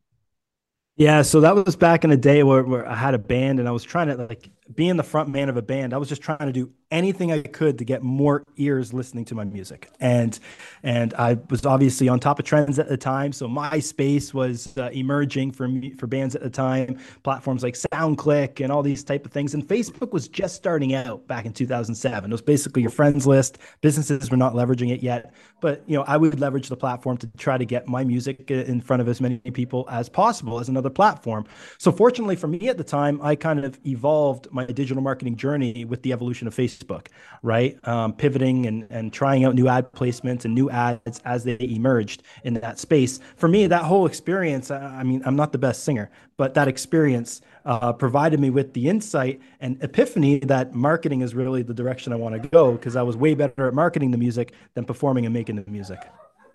Yeah, 0.96 1.22
so 1.22 1.40
that 1.40 1.56
was 1.56 1.76
back 1.76 2.04
in 2.04 2.10
the 2.10 2.16
day 2.16 2.42
where, 2.44 2.62
where 2.62 2.88
I 2.88 2.94
had 2.94 3.14
a 3.14 3.18
band 3.18 3.58
and 3.58 3.68
I 3.68 3.72
was 3.72 3.82
trying 3.82 4.08
to 4.08 4.16
like 4.16 4.48
being 4.72 4.96
the 4.96 5.02
front 5.02 5.28
man 5.28 5.48
of 5.48 5.56
a 5.56 5.62
band. 5.62 5.92
I 5.92 5.98
was 5.98 6.08
just 6.08 6.22
trying 6.22 6.46
to 6.46 6.52
do 6.52 6.70
anything 6.90 7.32
I 7.32 7.42
could 7.42 7.76
to 7.78 7.84
get 7.84 8.02
more 8.02 8.44
ears 8.56 8.94
listening 8.94 9.24
to 9.26 9.34
my 9.34 9.44
music. 9.44 9.90
And 10.00 10.38
and 10.82 11.12
I 11.14 11.38
was 11.50 11.66
obviously 11.66 12.08
on 12.08 12.20
top 12.20 12.38
of 12.38 12.44
trends 12.44 12.78
at 12.78 12.88
the 12.88 12.96
time. 12.96 13.32
So 13.32 13.46
MySpace 13.48 14.32
was 14.32 14.76
uh, 14.78 14.90
emerging 14.92 15.52
for 15.52 15.68
me, 15.68 15.90
for 15.94 16.06
bands 16.06 16.34
at 16.34 16.42
the 16.42 16.50
time. 16.50 16.98
Platforms 17.24 17.62
like 17.62 17.74
SoundClick 17.74 18.62
and 18.62 18.72
all 18.72 18.82
these 18.82 19.04
type 19.04 19.26
of 19.26 19.32
things. 19.32 19.54
And 19.54 19.66
Facebook 19.66 20.12
was 20.12 20.28
just 20.28 20.54
starting 20.54 20.94
out 20.94 21.26
back 21.26 21.44
in 21.44 21.52
2007. 21.52 22.30
It 22.30 22.32
was 22.32 22.40
basically 22.40 22.82
your 22.82 22.90
friends 22.90 23.26
list. 23.26 23.58
Businesses 23.80 24.30
were 24.30 24.36
not 24.36 24.54
leveraging 24.54 24.90
it 24.90 25.02
yet, 25.02 25.34
but 25.60 25.82
you 25.86 25.96
know 25.96 26.04
I 26.06 26.16
would 26.16 26.40
leverage 26.40 26.68
the 26.68 26.76
platform 26.76 27.18
to 27.18 27.26
try 27.36 27.58
to 27.58 27.64
get 27.66 27.86
my 27.86 28.04
music 28.04 28.50
in 28.50 28.80
front 28.80 29.02
of 29.02 29.08
as 29.08 29.20
many 29.20 29.38
people 29.38 29.86
as 29.90 30.08
possible 30.08 30.58
as 30.60 30.68
another 30.68 30.90
platform. 30.90 31.44
So 31.76 31.92
fortunately 31.92 32.36
for 32.36 32.46
me 32.46 32.68
at 32.68 32.78
the 32.78 32.84
time, 32.84 33.20
I 33.20 33.34
kind 33.34 33.62
of 33.62 33.78
evolved 33.84 34.48
my 34.54 34.64
digital 34.64 35.02
marketing 35.02 35.36
journey 35.36 35.84
with 35.84 36.02
the 36.02 36.12
evolution 36.12 36.46
of 36.46 36.54
Facebook. 36.54 37.08
Right? 37.42 37.76
Um, 37.86 38.12
pivoting 38.14 38.66
and, 38.66 38.86
and 38.90 39.12
trying 39.12 39.44
out 39.44 39.54
new 39.54 39.68
ad 39.68 39.92
placements 39.92 40.44
and 40.44 40.54
new 40.54 40.70
ads 40.70 41.20
as 41.24 41.44
they 41.44 41.58
emerged 41.60 42.22
in 42.44 42.54
that 42.54 42.78
space. 42.78 43.20
For 43.36 43.48
me, 43.48 43.66
that 43.66 43.82
whole 43.82 44.06
experience, 44.06 44.70
I 44.70 45.02
mean, 45.02 45.22
I'm 45.24 45.36
not 45.36 45.52
the 45.52 45.58
best 45.58 45.84
singer, 45.84 46.10
but 46.36 46.54
that 46.54 46.68
experience 46.68 47.42
uh, 47.64 47.92
provided 47.92 48.40
me 48.40 48.50
with 48.50 48.72
the 48.74 48.88
insight 48.88 49.40
and 49.60 49.82
epiphany 49.82 50.38
that 50.40 50.74
marketing 50.74 51.22
is 51.22 51.34
really 51.34 51.62
the 51.62 51.74
direction 51.74 52.12
I 52.12 52.16
want 52.16 52.40
to 52.40 52.48
go 52.48 52.72
because 52.72 52.96
I 52.96 53.02
was 53.02 53.16
way 53.16 53.34
better 53.34 53.68
at 53.68 53.74
marketing 53.74 54.10
the 54.10 54.18
music 54.18 54.52
than 54.74 54.84
performing 54.84 55.24
and 55.26 55.32
making 55.32 55.56
the 55.56 55.70
music. 55.70 55.98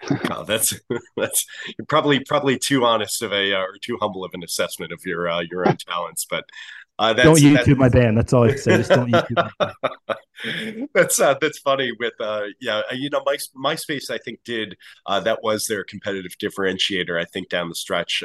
oh, 0.32 0.44
that's 0.44 0.80
that's 1.18 1.46
probably 1.88 2.20
probably 2.22 2.58
too 2.58 2.86
honest 2.86 3.22
of 3.22 3.34
a 3.34 3.54
uh, 3.54 3.60
or 3.60 3.78
too 3.82 3.98
humble 4.00 4.24
of 4.24 4.34
an 4.34 4.44
assessment 4.44 4.92
of 4.92 5.06
your 5.06 5.28
uh, 5.30 5.42
your 5.42 5.68
own 5.68 5.78
talents, 5.78 6.26
but 6.30 6.46
uh, 7.00 7.14
don't 7.14 7.38
YouTube 7.38 7.78
my 7.78 7.90
band. 7.90 8.18
That's 8.18 8.34
all 8.34 8.44
I 8.44 8.56
say. 8.56 8.78
Just 8.78 8.90
don't 8.90 9.10
YouTube. 9.12 10.88
that's 10.94 11.20
uh, 11.20 11.36
that's 11.40 11.60
funny. 11.60 11.92
With 11.98 12.14
uh, 12.20 12.44
yeah, 12.60 12.82
uh, 12.92 12.94
you 12.94 13.10
know, 13.10 13.22
my 13.26 13.38
MySpace 13.58 14.12
I 14.12 14.18
think 14.18 14.42
did 14.44 14.76
uh, 15.06 15.22
that 15.22 15.40
was 15.42 15.68
their 15.68 15.84
competitive 15.84 16.34
differentiator. 16.38 17.20
I 17.20 17.26
think 17.26 17.50
down 17.50 17.70
the 17.70 17.76
stretch. 17.76 18.24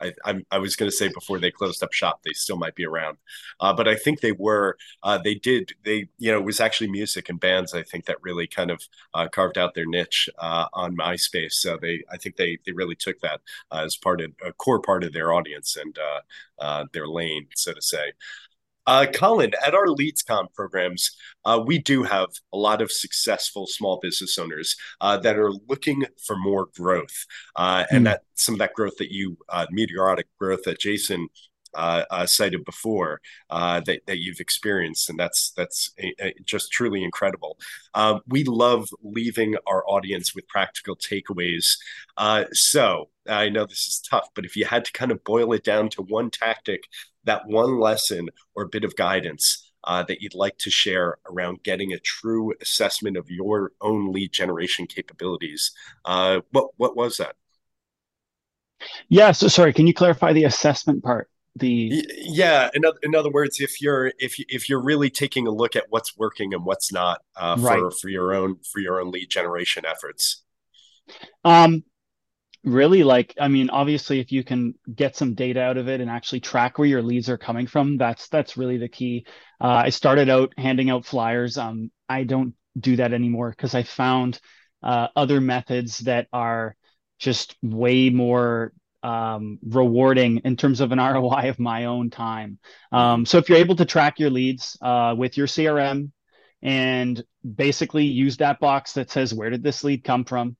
I, 0.00 0.12
I, 0.24 0.44
I 0.50 0.58
was 0.58 0.76
going 0.76 0.90
to 0.90 0.96
say 0.96 1.08
before 1.08 1.38
they 1.38 1.50
closed 1.50 1.82
up 1.82 1.92
shop, 1.92 2.20
they 2.24 2.32
still 2.32 2.56
might 2.56 2.74
be 2.74 2.86
around, 2.86 3.18
uh, 3.60 3.72
but 3.72 3.88
I 3.88 3.94
think 3.96 4.20
they 4.20 4.32
were. 4.32 4.76
Uh, 5.02 5.18
they 5.18 5.34
did. 5.34 5.72
They 5.84 6.08
you 6.18 6.32
know 6.32 6.38
it 6.38 6.44
was 6.44 6.60
actually 6.60 6.90
music 6.90 7.28
and 7.28 7.38
bands. 7.40 7.74
I 7.74 7.82
think 7.82 8.06
that 8.06 8.22
really 8.22 8.46
kind 8.46 8.70
of 8.70 8.82
uh, 9.14 9.28
carved 9.28 9.58
out 9.58 9.74
their 9.74 9.86
niche 9.86 10.28
uh, 10.38 10.66
on 10.72 10.96
MySpace. 10.96 11.52
So 11.54 11.78
they 11.80 12.02
I 12.10 12.16
think 12.16 12.36
they 12.36 12.58
they 12.66 12.72
really 12.72 12.96
took 12.96 13.20
that 13.20 13.40
uh, 13.70 13.82
as 13.84 13.96
part 13.96 14.20
of 14.20 14.32
a 14.44 14.52
core 14.52 14.80
part 14.80 15.04
of 15.04 15.12
their 15.12 15.32
audience 15.32 15.76
and 15.76 15.96
uh, 16.58 16.84
their 16.92 17.06
lane, 17.08 17.46
so 17.54 17.72
to 17.72 17.82
say. 17.82 18.12
Uh, 18.90 19.06
Colin, 19.06 19.52
at 19.64 19.72
our 19.72 19.86
LeadsCon 19.86 20.52
programs, 20.52 21.16
uh, 21.44 21.62
we 21.64 21.78
do 21.78 22.02
have 22.02 22.26
a 22.52 22.58
lot 22.58 22.82
of 22.82 22.90
successful 22.90 23.68
small 23.68 24.00
business 24.02 24.36
owners 24.36 24.74
uh, 25.00 25.16
that 25.16 25.38
are 25.38 25.52
looking 25.68 26.04
for 26.26 26.34
more 26.36 26.66
growth, 26.76 27.24
mm. 27.56 27.86
and 27.90 27.98
hmm. 27.98 28.04
that 28.04 28.22
some 28.34 28.56
of 28.56 28.58
that 28.58 28.74
growth 28.74 28.96
that 28.98 29.12
you 29.12 29.38
uh, 29.48 29.64
meteoric 29.70 30.26
growth 30.40 30.64
that 30.64 30.80
Jason 30.80 31.28
uh, 31.74 32.04
uh, 32.10 32.26
cited 32.26 32.64
before 32.64 33.20
uh, 33.50 33.80
that, 33.80 34.00
that 34.06 34.18
you've 34.18 34.40
experienced, 34.40 35.08
and 35.08 35.18
that's 35.18 35.52
that's 35.56 35.92
a, 36.00 36.12
a, 36.20 36.34
just 36.44 36.72
truly 36.72 37.04
incredible. 37.04 37.58
Um, 37.94 38.20
we 38.26 38.44
love 38.44 38.88
leaving 39.02 39.54
our 39.66 39.84
audience 39.86 40.34
with 40.34 40.48
practical 40.48 40.96
takeaways. 40.96 41.76
Uh, 42.16 42.46
so 42.52 43.08
I 43.28 43.50
know 43.50 43.66
this 43.66 43.86
is 43.86 44.00
tough, 44.00 44.28
but 44.34 44.44
if 44.44 44.56
you 44.56 44.64
had 44.64 44.84
to 44.86 44.92
kind 44.92 45.12
of 45.12 45.22
boil 45.22 45.52
it 45.52 45.62
down 45.62 45.90
to 45.90 46.02
one 46.02 46.30
tactic, 46.30 46.82
that 47.24 47.46
one 47.46 47.78
lesson 47.78 48.28
or 48.54 48.66
bit 48.66 48.84
of 48.84 48.96
guidance. 48.96 49.66
Uh, 49.82 50.02
that 50.02 50.20
you'd 50.20 50.34
like 50.34 50.58
to 50.58 50.68
share 50.68 51.16
around 51.30 51.62
getting 51.62 51.90
a 51.90 51.98
true 52.00 52.52
assessment 52.60 53.16
of 53.16 53.30
your 53.30 53.72
own 53.80 54.12
lead 54.12 54.30
generation 54.30 54.86
capabilities. 54.86 55.72
Uh, 56.04 56.40
what 56.50 56.68
what 56.76 56.94
was 56.94 57.16
that? 57.16 57.34
Yeah. 59.08 59.32
So 59.32 59.48
sorry, 59.48 59.72
can 59.72 59.86
you 59.86 59.94
clarify 59.94 60.34
the 60.34 60.44
assessment 60.44 61.02
part? 61.02 61.30
the 61.56 62.06
yeah 62.16 62.70
in 62.74 62.84
other, 62.84 62.98
in 63.02 63.14
other 63.14 63.30
words 63.30 63.60
if 63.60 63.80
you're 63.80 64.12
if 64.18 64.36
if 64.48 64.68
you're 64.68 64.82
really 64.82 65.10
taking 65.10 65.46
a 65.46 65.50
look 65.50 65.74
at 65.74 65.84
what's 65.88 66.16
working 66.16 66.54
and 66.54 66.64
what's 66.64 66.92
not 66.92 67.22
uh, 67.36 67.56
for 67.56 67.62
right. 67.62 67.92
for 68.00 68.08
your 68.08 68.34
own 68.34 68.56
for 68.72 68.80
your 68.80 69.00
own 69.00 69.10
lead 69.10 69.28
generation 69.28 69.84
efforts 69.84 70.44
um 71.44 71.82
really 72.62 73.02
like 73.02 73.34
i 73.40 73.48
mean 73.48 73.70
obviously 73.70 74.20
if 74.20 74.32
you 74.32 74.44
can 74.44 74.74
get 74.94 75.16
some 75.16 75.34
data 75.34 75.60
out 75.60 75.78
of 75.78 75.88
it 75.88 76.00
and 76.00 76.10
actually 76.10 76.40
track 76.40 76.78
where 76.78 76.88
your 76.88 77.02
leads 77.02 77.30
are 77.30 77.38
coming 77.38 77.66
from 77.66 77.96
that's 77.96 78.28
that's 78.28 78.56
really 78.56 78.76
the 78.76 78.88
key 78.88 79.24
uh, 79.62 79.82
i 79.84 79.88
started 79.88 80.28
out 80.28 80.52
handing 80.58 80.90
out 80.90 81.06
flyers 81.06 81.56
um 81.56 81.90
i 82.08 82.22
don't 82.22 82.54
do 82.78 82.96
that 82.96 83.14
anymore 83.14 83.50
because 83.50 83.74
i 83.74 83.82
found 83.82 84.40
uh, 84.82 85.08
other 85.16 85.40
methods 85.40 85.98
that 85.98 86.26
are 86.32 86.76
just 87.18 87.56
way 87.62 88.10
more 88.10 88.72
um, 89.02 89.58
rewarding 89.62 90.38
in 90.44 90.56
terms 90.56 90.80
of 90.80 90.92
an 90.92 90.98
ROI 91.14 91.48
of 91.48 91.58
my 91.58 91.86
own 91.86 92.10
time. 92.10 92.58
Um, 92.92 93.26
so 93.26 93.38
if 93.38 93.48
you're 93.48 93.58
able 93.58 93.76
to 93.76 93.84
track 93.84 94.18
your 94.18 94.30
leads 94.30 94.76
uh, 94.82 95.14
with 95.16 95.36
your 95.36 95.46
CRM 95.46 96.10
and 96.62 97.22
basically 97.54 98.04
use 98.04 98.38
that 98.38 98.60
box 98.60 98.94
that 98.94 99.10
says, 99.10 99.32
where 99.32 99.50
did 99.50 99.62
this 99.62 99.84
lead 99.84 100.04
come 100.04 100.24
from? 100.24 100.56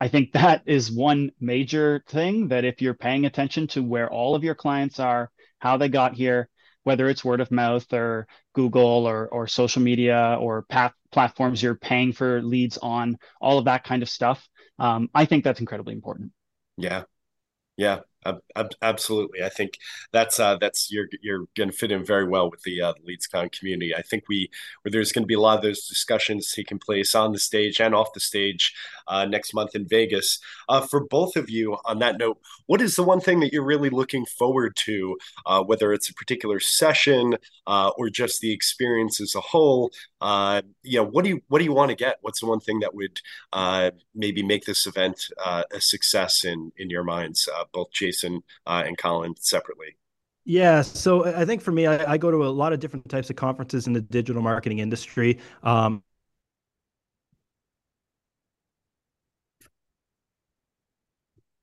I 0.00 0.08
think 0.08 0.32
that 0.32 0.62
is 0.66 0.90
one 0.90 1.30
major 1.40 2.02
thing 2.08 2.48
that 2.48 2.64
if 2.64 2.82
you're 2.82 2.94
paying 2.94 3.26
attention 3.26 3.66
to 3.68 3.82
where 3.82 4.10
all 4.10 4.34
of 4.34 4.44
your 4.44 4.54
clients 4.54 4.98
are, 4.98 5.30
how 5.58 5.76
they 5.76 5.88
got 5.88 6.14
here, 6.14 6.48
whether 6.82 7.08
it's 7.08 7.24
word 7.24 7.40
of 7.40 7.50
mouth 7.50 7.90
or 7.92 8.26
Google 8.54 9.06
or, 9.06 9.28
or 9.28 9.46
social 9.46 9.82
media 9.82 10.36
or 10.40 10.62
path 10.62 10.92
platforms 11.12 11.62
you're 11.62 11.76
paying 11.76 12.12
for 12.12 12.42
leads 12.42 12.76
on, 12.78 13.16
all 13.40 13.58
of 13.58 13.66
that 13.66 13.84
kind 13.84 14.02
of 14.02 14.08
stuff. 14.08 14.46
Um, 14.78 15.08
I 15.14 15.24
think 15.24 15.44
that's 15.44 15.60
incredibly 15.60 15.94
important. 15.94 16.32
Yeah, 16.76 17.04
yeah, 17.76 18.00
Absolutely, 18.80 19.42
I 19.42 19.48
think 19.50 19.78
that's 20.12 20.40
uh, 20.40 20.56
that's 20.56 20.90
you're 20.90 21.08
you're 21.20 21.44
going 21.56 21.70
to 21.70 21.76
fit 21.76 21.92
in 21.92 22.04
very 22.04 22.26
well 22.26 22.50
with 22.50 22.62
the, 22.62 22.80
uh, 22.80 22.94
LeadsCon 23.06 23.52
community. 23.52 23.94
I 23.94 24.00
think 24.02 24.24
we 24.28 24.50
where 24.82 24.90
there's 24.90 25.12
going 25.12 25.24
to 25.24 25.26
be 25.26 25.34
a 25.34 25.40
lot 25.40 25.58
of 25.58 25.62
those 25.62 25.86
discussions 25.86 26.52
taking 26.52 26.78
place 26.78 27.14
on 27.14 27.32
the 27.32 27.38
stage 27.38 27.80
and 27.80 27.94
off 27.94 28.14
the 28.14 28.20
stage 28.20 28.74
uh, 29.06 29.24
next 29.24 29.54
month 29.54 29.74
in 29.74 29.86
Vegas. 29.86 30.38
Uh, 30.68 30.80
for 30.80 31.06
both 31.06 31.36
of 31.36 31.50
you, 31.50 31.76
on 31.84 31.98
that 31.98 32.18
note, 32.18 32.38
what 32.66 32.80
is 32.80 32.96
the 32.96 33.02
one 33.02 33.20
thing 33.20 33.40
that 33.40 33.52
you're 33.52 33.64
really 33.64 33.90
looking 33.90 34.26
forward 34.26 34.76
to, 34.76 35.16
uh, 35.46 35.62
whether 35.62 35.92
it's 35.92 36.08
a 36.08 36.14
particular 36.14 36.60
session 36.60 37.36
uh, 37.66 37.90
or 37.96 38.08
just 38.10 38.40
the 38.40 38.52
experience 38.52 39.20
as 39.20 39.34
a 39.34 39.40
whole? 39.40 39.90
Uh, 40.20 40.62
you 40.82 40.98
know, 40.98 41.06
what 41.06 41.24
do 41.24 41.30
you 41.30 41.40
what 41.48 41.58
do 41.58 41.64
you 41.64 41.72
want 41.72 41.90
to 41.90 41.96
get? 41.96 42.18
What's 42.22 42.40
the 42.40 42.46
one 42.46 42.60
thing 42.60 42.80
that 42.80 42.94
would 42.94 43.20
uh, 43.52 43.90
maybe 44.14 44.42
make 44.42 44.64
this 44.64 44.86
event 44.86 45.26
uh, 45.44 45.64
a 45.72 45.80
success 45.80 46.44
in 46.44 46.72
in 46.76 46.90
your 46.90 47.04
minds, 47.04 47.48
uh, 47.54 47.64
both 47.72 47.90
Jason 47.92 48.42
uh, 48.66 48.82
and 48.86 48.96
Colin 48.96 49.34
separately? 49.38 49.96
Yeah, 50.46 50.82
so 50.82 51.24
I 51.24 51.46
think 51.46 51.62
for 51.62 51.72
me, 51.72 51.86
I, 51.86 52.12
I, 52.12 52.18
go 52.18 52.30
to 52.30 52.44
a 52.44 52.48
lot 52.48 52.74
of 52.74 52.80
different 52.80 53.08
types 53.08 53.30
of 53.30 53.36
conferences 53.36 53.86
in 53.86 53.94
the 53.94 54.02
digital 54.02 54.42
marketing 54.42 54.78
industry. 54.78 55.38
Um, 55.62 56.02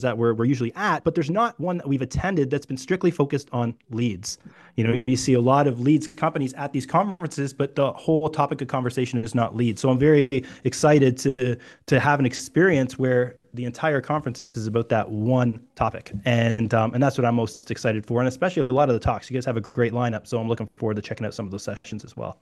that 0.02 0.18
we're, 0.18 0.34
we're 0.34 0.46
usually 0.46 0.74
at, 0.76 1.04
but 1.04 1.16
there's 1.16 1.30
not 1.30 1.60
one 1.60 1.78
that 1.78 1.88
we've 1.88 2.02
attended 2.02 2.50
that's 2.50 2.66
been 2.66 2.78
strictly 2.78 3.12
focused 3.12 3.50
on 3.52 3.76
leads. 3.90 4.38
You 4.76 4.86
know, 4.86 5.04
you 5.08 5.18
see 5.18 5.34
a 5.34 5.42
lot 5.42 5.68
of 5.68 5.80
leads 5.80 6.08
companies 6.08 6.54
at 6.54 6.72
these 6.74 6.86
conferences, 6.86 7.54
but 7.54 7.76
the 7.76 7.92
whole 7.94 8.30
topic 8.30 8.62
of 8.62 8.68
conversation 8.68 9.24
is 9.24 9.36
not 9.36 9.56
leads. 9.56 9.82
So 9.82 9.90
I'm 9.90 10.00
very 10.00 10.44
excited 10.64 11.18
to 11.18 11.58
to 11.88 12.00
have 12.00 12.20
an 12.20 12.26
experience 12.26 12.98
where 12.98 13.38
the 13.54 13.66
entire 13.66 14.02
conference 14.02 14.52
is 14.56 14.68
about 14.68 14.90
that 14.90 15.10
one 15.10 15.60
topic, 15.76 16.14
and 16.26 16.74
um, 16.74 16.94
and 16.94 17.04
that's 17.04 17.18
what 17.18 17.26
I'm 17.26 17.36
most 17.36 17.70
excited 17.70 18.06
for, 18.06 18.20
and 18.20 18.28
especially 18.28 18.64
a 18.64 18.74
lot 18.74 18.90
of 18.90 18.94
the 18.94 19.00
talks. 19.00 19.30
You 19.30 19.34
guys 19.36 19.46
have 19.46 19.58
a 19.58 19.62
great 19.62 19.94
lineup, 19.94 20.26
so 20.26 20.40
I'm 20.40 20.48
looking 20.48 20.70
forward 20.78 20.96
to 20.96 21.02
checking 21.02 21.26
out 21.26 21.34
some 21.34 21.46
of 21.46 21.52
those 21.52 21.64
sessions 21.64 22.06
as 22.06 22.16
well. 22.16 22.40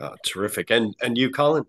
Oh, 0.00 0.14
terrific! 0.24 0.70
And 0.70 0.94
and 1.00 1.16
you, 1.16 1.30
Colin? 1.30 1.64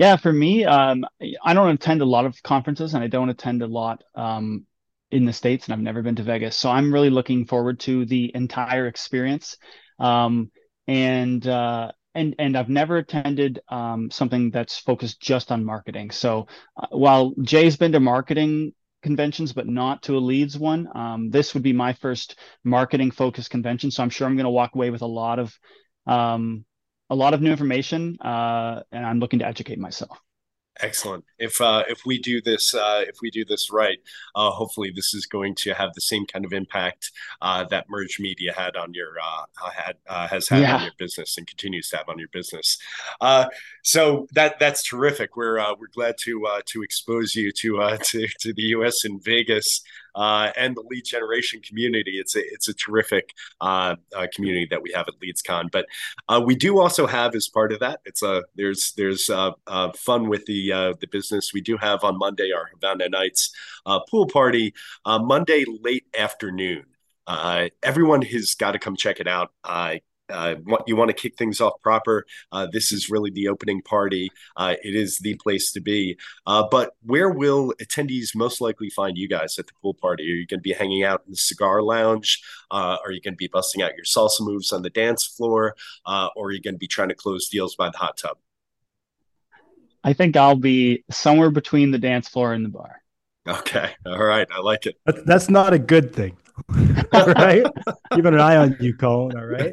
Yeah, 0.00 0.16
for 0.16 0.32
me, 0.32 0.64
um, 0.64 1.04
I 1.44 1.52
don't 1.52 1.74
attend 1.74 2.00
a 2.00 2.06
lot 2.06 2.24
of 2.24 2.42
conferences 2.42 2.94
and 2.94 3.04
I 3.04 3.06
don't 3.06 3.28
attend 3.28 3.60
a 3.60 3.66
lot 3.66 4.02
um, 4.14 4.64
in 5.10 5.26
the 5.26 5.32
States, 5.34 5.66
and 5.66 5.74
I've 5.74 5.80
never 5.80 6.00
been 6.00 6.16
to 6.16 6.22
Vegas. 6.22 6.56
So 6.56 6.70
I'm 6.70 6.90
really 6.90 7.10
looking 7.10 7.44
forward 7.44 7.80
to 7.80 8.06
the 8.06 8.32
entire 8.34 8.86
experience. 8.86 9.58
Um, 9.98 10.52
and 10.88 11.46
uh, 11.46 11.92
and 12.14 12.34
and 12.38 12.56
I've 12.56 12.70
never 12.70 12.96
attended 12.96 13.60
um, 13.68 14.10
something 14.10 14.50
that's 14.50 14.78
focused 14.78 15.20
just 15.20 15.52
on 15.52 15.66
marketing. 15.66 16.12
So 16.12 16.46
uh, 16.78 16.86
while 16.92 17.34
Jay's 17.42 17.76
been 17.76 17.92
to 17.92 18.00
marketing 18.00 18.72
conventions, 19.02 19.52
but 19.52 19.68
not 19.68 20.04
to 20.04 20.16
a 20.16 20.18
leads 20.18 20.58
one, 20.58 20.88
um, 20.94 21.28
this 21.28 21.52
would 21.52 21.62
be 21.62 21.74
my 21.74 21.92
first 21.92 22.38
marketing 22.64 23.10
focused 23.10 23.50
convention. 23.50 23.90
So 23.90 24.02
I'm 24.02 24.08
sure 24.08 24.26
I'm 24.26 24.36
going 24.36 24.44
to 24.44 24.50
walk 24.50 24.74
away 24.74 24.88
with 24.88 25.02
a 25.02 25.06
lot 25.06 25.38
of 25.38 25.54
um, 26.06 26.64
a 27.10 27.14
lot 27.14 27.34
of 27.34 27.42
new 27.42 27.50
information, 27.50 28.16
uh, 28.20 28.82
and 28.92 29.04
I'm 29.04 29.18
looking 29.18 29.40
to 29.40 29.46
educate 29.46 29.78
myself. 29.78 30.18
Excellent. 30.82 31.24
If 31.38 31.60
uh, 31.60 31.84
if 31.88 32.06
we 32.06 32.18
do 32.18 32.40
this 32.40 32.74
uh, 32.74 33.04
if 33.06 33.16
we 33.20 33.30
do 33.30 33.44
this 33.44 33.70
right, 33.70 33.98
uh, 34.34 34.50
hopefully 34.50 34.92
this 34.94 35.12
is 35.12 35.26
going 35.26 35.54
to 35.56 35.74
have 35.74 35.92
the 35.94 36.00
same 36.00 36.26
kind 36.26 36.44
of 36.44 36.52
impact 36.52 37.10
uh, 37.42 37.64
that 37.64 37.90
Merge 37.90 38.18
Media 38.18 38.52
had 38.56 38.76
on 38.76 38.94
your 38.94 39.14
uh, 39.22 39.70
had 39.70 39.96
uh, 40.08 40.26
has 40.28 40.48
had 40.48 40.62
yeah. 40.62 40.76
on 40.76 40.82
your 40.84 40.92
business 40.98 41.36
and 41.36 41.46
continues 41.46 41.90
to 41.90 41.98
have 41.98 42.08
on 42.08 42.18
your 42.18 42.28
business. 42.28 42.78
so 43.82 44.26
that 44.32 44.58
that's 44.58 44.82
terrific. 44.82 45.36
We're 45.36 45.58
we're 45.78 45.88
glad 45.92 46.16
to 46.20 46.46
to 46.66 46.82
expose 46.82 47.34
you 47.34 47.52
to 47.52 47.98
to 48.02 48.28
to 48.38 48.52
the 48.54 48.62
U.S. 48.62 49.04
in 49.04 49.20
Vegas 49.20 49.82
uh, 50.14 50.50
and 50.56 50.76
the 50.76 50.82
lead 50.82 51.04
generation 51.04 51.60
community. 51.60 52.18
It's 52.18 52.36
a 52.36 52.40
it's 52.40 52.68
a 52.68 52.74
terrific 52.74 53.34
uh, 53.60 53.96
uh, 54.16 54.26
community 54.34 54.66
that 54.70 54.82
we 54.82 54.92
have 54.92 55.06
at 55.08 55.14
LeadsCon. 55.22 55.70
But 55.70 55.86
uh, 56.28 56.40
we 56.44 56.54
do 56.54 56.80
also 56.80 57.06
have 57.06 57.34
as 57.34 57.48
part 57.48 57.72
of 57.72 57.80
that, 57.80 58.00
it's 58.04 58.22
a 58.22 58.42
there's 58.54 58.92
there's 58.92 59.30
uh, 59.30 59.52
uh, 59.66 59.92
fun 59.92 60.28
with 60.28 60.46
the 60.46 60.96
the 61.00 61.08
business. 61.10 61.52
We 61.52 61.60
do 61.60 61.76
have 61.76 62.04
on 62.04 62.18
Monday 62.18 62.52
our 62.52 62.66
Havana 62.72 63.08
Nights 63.08 63.52
pool 64.08 64.26
party 64.26 64.74
Monday 65.06 65.64
late 65.66 66.06
afternoon. 66.16 66.84
Uh, 67.26 67.68
everyone 67.82 68.22
has 68.22 68.56
got 68.56 68.72
to 68.72 68.78
come 68.80 68.96
check 68.96 69.20
it 69.20 69.28
out 69.28 69.52
uh, 69.62 69.94
you 70.86 70.96
want 70.96 71.08
to 71.08 71.14
kick 71.14 71.36
things 71.36 71.60
off 71.60 71.80
proper, 71.82 72.26
uh, 72.52 72.66
this 72.72 72.92
is 72.92 73.10
really 73.10 73.30
the 73.30 73.48
opening 73.48 73.82
party. 73.82 74.30
Uh, 74.56 74.76
it 74.82 74.94
is 74.94 75.18
the 75.18 75.34
place 75.34 75.72
to 75.72 75.80
be. 75.80 76.16
Uh, 76.46 76.66
but 76.70 76.94
where 77.04 77.30
will 77.30 77.72
attendees 77.82 78.34
most 78.34 78.60
likely 78.60 78.90
find 78.90 79.18
you 79.18 79.28
guys 79.28 79.58
at 79.58 79.66
the 79.66 79.72
pool 79.82 79.94
party? 79.94 80.24
Are 80.24 80.34
you 80.34 80.46
going 80.46 80.60
to 80.60 80.62
be 80.62 80.72
hanging 80.72 81.04
out 81.04 81.22
in 81.26 81.32
the 81.32 81.36
cigar 81.36 81.82
lounge? 81.82 82.42
Uh, 82.70 82.96
are 83.04 83.12
you 83.12 83.20
going 83.20 83.34
to 83.34 83.38
be 83.38 83.48
busting 83.48 83.82
out 83.82 83.96
your 83.96 84.04
salsa 84.04 84.40
moves 84.40 84.72
on 84.72 84.82
the 84.82 84.90
dance 84.90 85.24
floor? 85.24 85.74
Uh, 86.06 86.28
or 86.36 86.48
are 86.48 86.52
you 86.52 86.60
going 86.60 86.74
to 86.74 86.78
be 86.78 86.86
trying 86.86 87.08
to 87.08 87.14
close 87.14 87.48
deals 87.48 87.74
by 87.76 87.90
the 87.90 87.98
hot 87.98 88.16
tub? 88.16 88.38
I 90.02 90.12
think 90.14 90.36
I'll 90.36 90.56
be 90.56 91.04
somewhere 91.10 91.50
between 91.50 91.90
the 91.90 91.98
dance 91.98 92.28
floor 92.28 92.54
and 92.54 92.64
the 92.64 92.70
bar. 92.70 93.02
Okay. 93.46 93.90
All 94.06 94.22
right. 94.22 94.46
I 94.50 94.60
like 94.60 94.86
it. 94.86 94.96
That's 95.26 95.50
not 95.50 95.72
a 95.72 95.78
good 95.78 96.14
thing. 96.14 96.36
All 97.12 97.26
right. 97.34 97.64
Keeping 98.12 98.34
an 98.34 98.40
eye 98.40 98.56
on 98.56 98.76
you, 98.80 98.94
Colin. 98.94 99.36
All 99.36 99.46
right. 99.46 99.72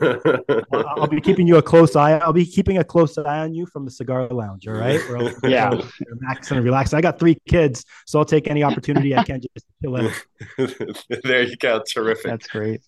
I'll 0.73 1.07
be 1.07 1.21
keeping 1.21 1.47
you 1.47 1.57
a 1.57 1.61
close 1.61 1.95
eye. 1.95 2.17
I'll 2.17 2.33
be 2.33 2.45
keeping 2.45 2.77
a 2.77 2.83
close 2.83 3.17
eye 3.17 3.39
on 3.39 3.53
you 3.53 3.65
from 3.65 3.85
the 3.85 3.91
cigar 3.91 4.27
lounge. 4.27 4.67
All 4.67 4.73
right. 4.73 4.99
yeah. 5.43 5.69
Relax 6.07 6.51
and 6.51 6.63
relax. 6.63 6.93
I 6.93 7.01
got 7.01 7.19
three 7.19 7.37
kids, 7.47 7.85
so 8.05 8.19
I'll 8.19 8.25
take 8.25 8.47
any 8.47 8.63
opportunity 8.63 9.15
I 9.15 9.23
can 9.23 9.41
just 9.41 9.65
kill 9.81 9.95
out. 9.97 10.25
there 11.23 11.43
you 11.43 11.57
go. 11.57 11.81
Terrific. 11.87 12.25
That's 12.25 12.47
great. 12.47 12.81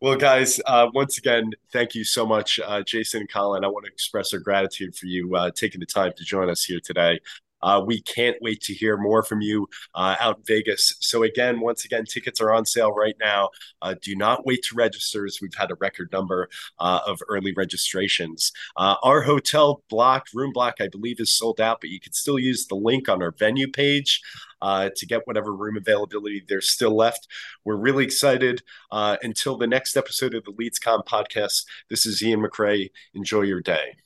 Well, 0.00 0.16
guys, 0.16 0.60
uh, 0.66 0.88
once 0.92 1.16
again, 1.16 1.52
thank 1.72 1.94
you 1.94 2.04
so 2.04 2.26
much, 2.26 2.60
uh, 2.62 2.82
Jason 2.82 3.20
and 3.20 3.30
Colin. 3.30 3.64
I 3.64 3.68
want 3.68 3.86
to 3.86 3.90
express 3.90 4.34
our 4.34 4.38
gratitude 4.38 4.94
for 4.94 5.06
you 5.06 5.34
uh, 5.34 5.50
taking 5.50 5.80
the 5.80 5.86
time 5.86 6.12
to 6.18 6.24
join 6.24 6.50
us 6.50 6.62
here 6.62 6.80
today. 6.84 7.20
Uh, 7.64 7.82
we 7.84 8.02
can't 8.02 8.36
wait 8.42 8.60
to 8.60 8.74
hear 8.74 8.96
more 8.98 9.22
from 9.22 9.40
you 9.40 9.66
uh, 9.94 10.14
out 10.20 10.36
in 10.36 10.44
Vegas. 10.44 10.94
So, 11.00 11.22
again, 11.22 11.60
once 11.60 11.84
again, 11.84 12.04
tickets 12.04 12.40
are 12.40 12.52
on 12.52 12.66
sale 12.66 12.92
right 12.92 13.16
now. 13.18 13.48
Uh, 13.80 13.94
do 14.00 14.14
not 14.14 14.44
wait 14.44 14.62
to 14.64 14.76
register, 14.76 15.24
as 15.24 15.38
we've 15.40 15.54
had 15.54 15.70
a 15.70 15.76
record 15.76 16.10
number 16.12 16.48
uh, 16.78 17.00
of 17.06 17.20
early 17.28 17.54
registrations. 17.56 18.52
Uh, 18.76 18.96
our 19.02 19.22
hotel 19.22 19.82
block, 19.88 20.26
room 20.34 20.52
block, 20.52 20.76
I 20.80 20.88
believe, 20.88 21.18
is 21.18 21.32
sold 21.32 21.60
out, 21.60 21.80
but 21.80 21.90
you 21.90 22.00
can 22.00 22.12
still 22.12 22.38
use 22.38 22.66
the 22.66 22.74
link 22.76 23.08
on 23.08 23.22
our 23.22 23.32
venue 23.32 23.70
page. 23.70 24.20
Uh, 24.62 24.88
to 24.96 25.04
get 25.04 25.26
whatever 25.26 25.54
room 25.54 25.76
availability 25.76 26.42
there's 26.48 26.70
still 26.70 26.96
left. 26.96 27.28
We're 27.66 27.76
really 27.76 28.02
excited. 28.02 28.62
Uh, 28.90 29.18
until 29.22 29.58
the 29.58 29.66
next 29.66 29.94
episode 29.94 30.34
of 30.34 30.44
the 30.44 30.52
LeadsCon 30.52 31.04
podcast, 31.04 31.66
this 31.90 32.06
is 32.06 32.22
Ian 32.22 32.40
McRae. 32.40 32.90
Enjoy 33.12 33.42
your 33.42 33.60
day. 33.60 33.96